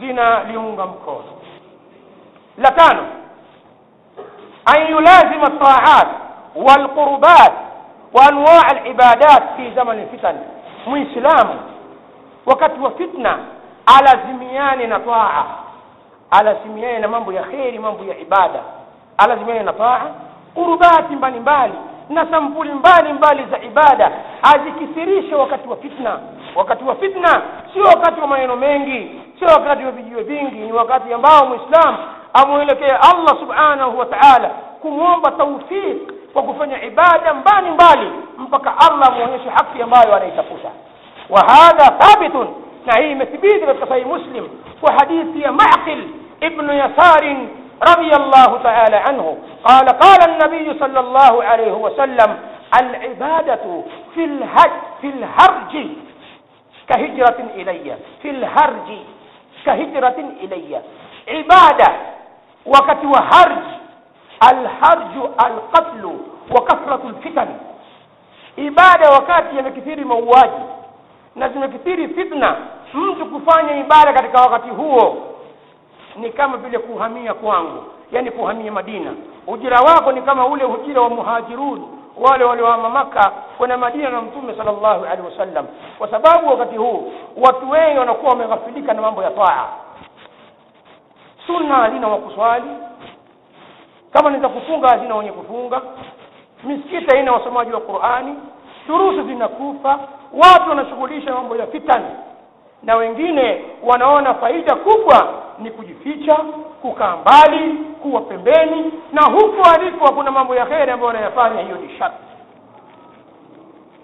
[0.00, 1.24] zinaliunga mkono.
[2.58, 3.02] La tano
[4.64, 6.08] an yulazima at-ta'at
[6.54, 6.88] wal
[8.12, 10.36] wa anwaa al-ibadat fi zamani lfitan
[10.86, 11.60] mwislamu
[12.46, 13.38] wakati wa fitna
[13.98, 15.44] alazimiane na taa.
[16.30, 18.60] Alazimiane na mambo ya kheri mambo ya ibada.
[19.18, 20.00] Alazimiane na taa
[20.54, 21.74] qurubati mbalimbali
[22.08, 26.18] na sampuli mbali za ibada azikithirishe wakati wa fitna.
[26.54, 27.42] Wakati wa fitna
[27.72, 31.96] sio wakati wa maneno mengi sio wakati wa vijio vingi ni wakati ambao muislam
[32.32, 34.48] amwelekea allah subhanahu wa taala
[34.82, 40.68] kumwomba taufiq kwa kufanya ibada mbali mpaka allah amwonyeshe haki ambayo anaitafuta.
[41.30, 42.48] Wa hadha thabitun
[42.86, 44.48] na hii imethibiti katika sahihi muslim
[44.80, 46.04] kwa hadithi ya maqil
[46.40, 47.48] ibnu yasarin
[47.82, 49.38] رضي الله تعالى عنه.
[49.64, 52.38] قال قال النبي صلى الله عليه وسلم
[52.80, 53.82] العبادة
[54.14, 54.70] في الهج
[55.00, 55.86] في الهرج.
[56.88, 57.96] كهجرة إلي.
[58.22, 58.88] في الهرج.
[59.66, 60.80] كهجرة إلي.
[61.28, 61.92] عبادة
[62.66, 63.64] وقت وهرج.
[64.52, 65.14] الهرج
[65.46, 66.18] القتل
[66.50, 67.48] وكثرة الفتن.
[68.56, 70.64] ibada wakati yamekithiri mauaji
[71.34, 72.56] na zimekithiri fitna
[72.94, 75.16] mtu kufanya ibada katika wakati huo
[76.20, 79.12] ni kama vile kuhamia kwangu yani kuhamia madina.
[79.46, 81.82] Ujira wako ni kama ule ujira wa muhajirun
[82.16, 85.66] wale waliohama maka kwenda madina na mtume sallallahu alaihi wasallam.
[85.98, 89.66] Kwa sababu wakati huu watu wengi wanakuwa wameghafilika na mambo ya taa.
[91.46, 92.70] Sunna hazina wa kuswali.
[94.12, 95.80] Kama ni za kufunga hazina wenye kufunga.
[96.64, 98.34] Misikiti haina wasomaji wa qurani.
[98.88, 99.98] Durusu zinakufa.
[100.32, 102.06] Watu wanashughulisha mambo ya fitani
[102.83, 106.35] na wengine wanaona faida kubwa ni kujificha
[106.81, 111.97] kukaa mbali kuwa pembeni na huko alipo kuna mambo ya kheri ambayo wanayafanya hiyo ni
[111.99, 112.13] shari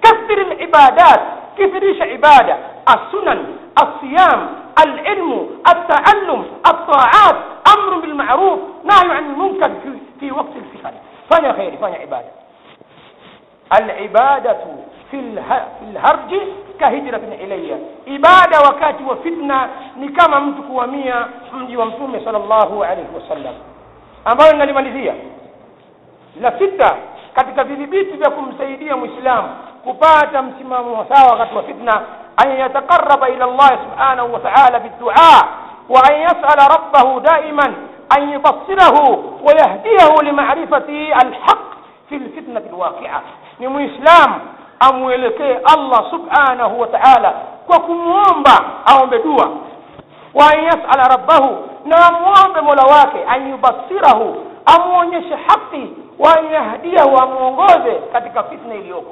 [0.01, 1.19] kathiri libadat
[1.55, 2.57] kithirisha ibada
[2.95, 3.45] السنن
[3.83, 4.49] الصيام
[4.85, 7.35] العلم التعلم الطاعات
[7.77, 9.89] امر بالمعروف نهي عن المنكر في,
[10.19, 10.93] في وقت الفتن
[11.29, 12.27] fanya kheri fanya ibada
[13.69, 14.67] alibadatu
[15.12, 15.22] fi
[15.92, 16.40] lharji
[16.78, 23.08] kahijratin ilayya ibada wakati wa fitna ni kama mtu kuhamia mji wa mtume sallallahu alaihi
[23.14, 23.54] wasallam
[24.24, 25.14] ambayo inalimalizia
[26.40, 26.96] la sita
[27.34, 29.48] katika vidhibiti vya kumsaidia mwislamu
[29.84, 32.02] kupata msimamo sawa wakati wa fitna
[32.36, 35.14] an yataqaraba ila Allah subhanahu wa ta'ala biddua
[35.88, 37.74] wa an yas'ala rabbahu daiman
[38.16, 41.58] an yubassirahu wa yahdiyahu limarifati alhaq
[42.08, 43.20] fi lfitnati alwaqi'a
[43.58, 44.34] ni muislamu
[44.88, 47.32] amwelekee Allah subhanahu wa ta'ala
[47.66, 49.48] kwa kumwomba aombe dua
[50.34, 54.36] wa yas'ala rabbahu na amwombe mola wake an yubassirahu
[54.76, 59.10] amwonyeshe haki wa an yahdiyahu amwongoze katika fitna iliyoko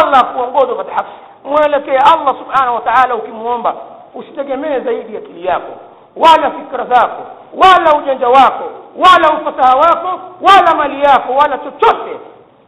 [0.00, 1.10] Allah kuongoza katika haki
[1.44, 3.74] mwelekee Allah subhanahu wa ta'ala ukimwomba
[4.14, 5.72] usitegemee zaidi akili yako
[6.16, 7.22] wala fikra zako
[7.54, 8.64] wala ujanja wako
[8.96, 12.16] wala ufasaha wako wala mali yako wala chochote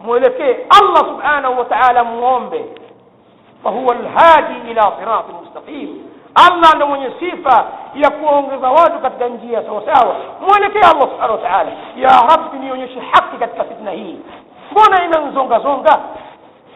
[0.06, 0.50] مولكي
[0.80, 2.54] الله سبحانه وتعالى مومب
[3.64, 5.90] فهو الهادي إلى صراط مستقيم.
[6.46, 10.12] الله عنده من صفة يكون رضاوات قد جنجية سوا سوا
[10.92, 11.72] الله سبحانه وتعالى.
[11.96, 14.14] يا رب يونيش حق قد كفتنا هي
[14.76, 15.96] مونا إنا نزونغا زونغا.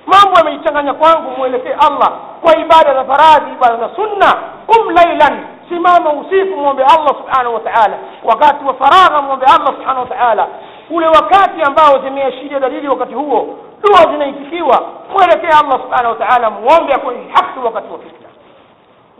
[0.07, 2.11] ما هو من يتنغن يقوانك مولك يا الله.
[2.43, 4.31] كو إبادة فراد إبادة سنة.
[4.75, 5.31] أم ليلا.
[5.71, 7.97] سما وصيف مو الله سبحانه وتعالى.
[8.25, 10.47] وقات وفراغ مو الله سبحانه وتعالى.
[10.91, 14.83] Ule wakati ambao zimeashiria dalili wakati huo dua zinaitikiwa
[15.13, 18.29] mwelekee Allah subhanahu wa ta'ala muombe kwenye haki wakati wa fitna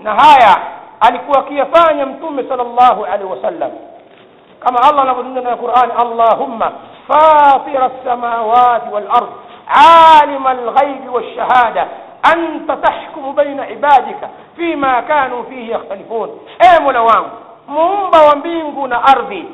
[0.03, 0.57] na haya
[1.01, 3.71] alikuwa akiyafanya mtume sallallahu alaihi wasallam
[4.61, 6.73] kama Allah anavyozungumza ya Qur'an Allahumma
[7.09, 9.29] fatira as-samawati wal ard
[9.71, 11.87] عالم الغيب والشهادة
[12.35, 16.31] أنت تحكم بين عبادك فيما كانوا فيه يختلفون
[16.83, 17.31] mola wangu
[17.69, 19.45] muumba wa mbingu na ardhi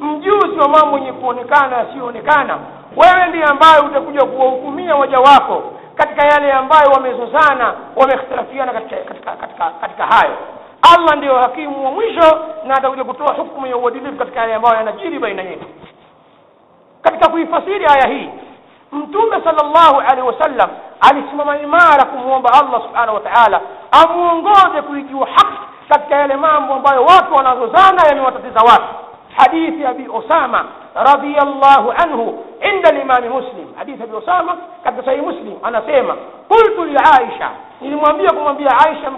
[0.00, 2.58] mjuzi wa mambo yenye kuonekana yasiyoonekana.
[2.96, 5.62] Wewe ndiye ambaye utakuja kuwahukumia waja wako
[5.94, 10.36] katika yale ambayo wamezozana wamehtirafiana katika, katika, katika, katika hayo.
[10.94, 15.18] Allah ndiyo hakimu wa mwisho na atakuja kutoa hukumu ya uadilifu katika yale ambayo yanajiri
[15.18, 15.66] baina yetu.
[17.02, 18.30] Katika kuifasiri aya hii
[18.92, 20.70] mtume salllahu alehi wasallam
[21.00, 27.34] alisimama imara kumwomba allah subhanahu wa taala amwongoze kuijua haki katika yale mambo ambayo watu
[27.34, 28.84] wanazozana yamewatatiza watu
[29.38, 30.64] حديث أبي أسامة
[30.96, 33.74] رضي الله عنه عند الإمام مسلم.
[33.80, 34.52] حديث أبي أسامة
[34.86, 35.58] قد سي مسلم.
[35.64, 36.16] أنا سيما.
[36.50, 37.50] قلت لعائشة
[37.82, 39.10] إذا ما بيكم بي عائشة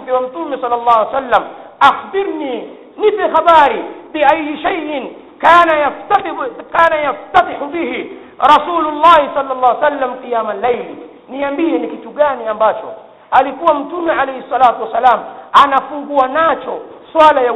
[0.61, 1.47] صلى الله عليه وسلم
[1.83, 6.31] أخبرني نفي خباري بأي شيء كان يفتتح
[6.73, 8.11] كان يفتتح به
[8.43, 10.95] رسول الله صلى الله عليه وسلم قيام الليل.
[11.29, 12.87] نيامبيه نكتو غاني امباشو
[13.31, 15.23] alikuwa mtume عليه الصلاة والسلام.
[15.65, 16.77] أنا فوقو ناتشو
[17.13, 17.51] صلاه يا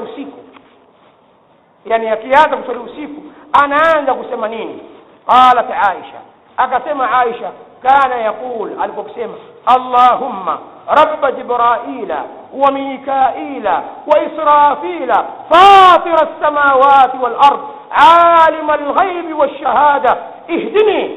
[1.86, 3.22] yani akianza kuswali usiku
[3.64, 4.82] anaanza kusema nini
[5.28, 6.20] qalat aisha
[6.58, 7.52] akasema aisha
[7.84, 9.34] kana yaqul alipokisema
[9.66, 10.60] allahumma
[10.90, 12.16] رب جبرائيل
[12.54, 13.70] وميكائيل
[14.08, 15.14] وإسرافيل
[15.52, 17.60] فاطر السماوات والأرض
[17.92, 20.18] عالم الغيب والشهادة.
[20.50, 21.16] اهدني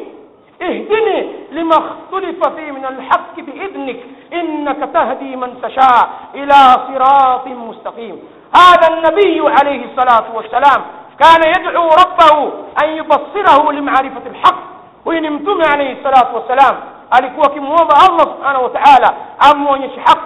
[0.62, 3.96] اهدني لما اختلف فيه من الحق بإذنك.
[4.32, 6.54] إنك تهدي من تشاء إلى
[6.88, 8.18] صراط مستقيم.
[8.56, 10.82] هذا النبي عليه الصلاة والسلام
[11.18, 12.52] كان يدعو ربه
[12.84, 14.58] أن يبصره لمعرفة الحق
[15.04, 16.80] وين امتم عليه الصلاة والسلام
[17.12, 19.10] قال لك وكم الله سبحانه وتعالى
[19.42, 19.66] أ م
[20.06, 20.22] حق؟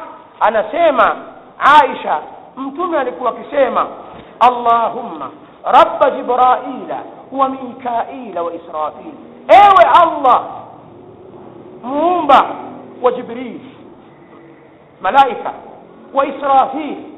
[0.48, 1.08] أنا أ ن سيما
[1.60, 2.04] ع ا ئ ش
[2.58, 3.84] امتم عليك وكي سيما.
[4.48, 5.18] اللهم
[5.78, 6.90] رب جبرائيل
[7.38, 9.14] وميكائيل وإسرائيل
[9.50, 10.40] إ س أيوه الله؟
[11.84, 12.40] مومبا
[13.02, 13.60] وجبريل
[15.06, 15.52] ملائكة
[16.14, 17.15] ل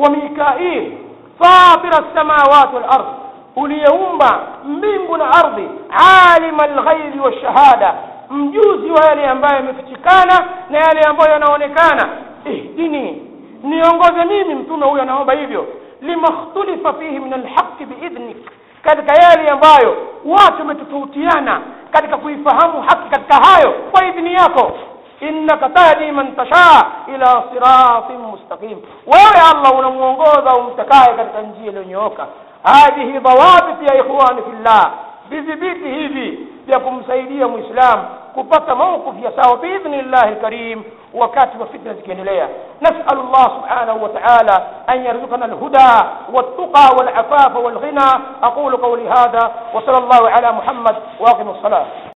[0.00, 0.98] وميكائيل
[1.40, 3.14] فاطر السماوات والأرض.
[3.56, 4.30] وليومبا
[4.64, 5.58] مبين من ارض
[5.90, 7.94] عالم الغيب والشهادة.
[8.30, 10.36] مجوزي ويلي امبايا مفتشكانا
[10.70, 12.04] نيالي امبايا نونيكانا
[12.46, 13.22] اهدني.
[13.64, 15.32] نيونغوزا ميمي متونا ويا نوبا
[16.02, 18.36] لما اختلف فيه من الحق بإذنك.
[18.84, 19.94] كذلك يالي امبايو
[20.24, 24.66] واتو توتيانا كذلك كيف فهموا حق كذلك هايو باذنياكو
[25.22, 28.82] إنك تهدي من تشاء إلى صراط مستقيم.
[29.06, 32.26] ويا الله ونمونغوزا ومتكايك التنجيل نيوكا.
[32.66, 34.90] هذه ضوابط يا إخوان في الله.
[35.30, 38.04] بذبيت هذي يقوم سيدي مسلم
[38.36, 40.84] كبت موقف يساو بإذن الله الكريم.
[41.14, 42.48] وكاتب فتنة كنلية
[42.82, 45.92] نسأل الله سبحانه وتعالى أن يرزقنا الهدى
[46.32, 48.10] والتقى والعفاف والغنى.
[48.42, 49.52] أقول قولي هذا.
[49.74, 50.96] وصلى الله على محمد.
[51.20, 51.86] وأقم الصلاة.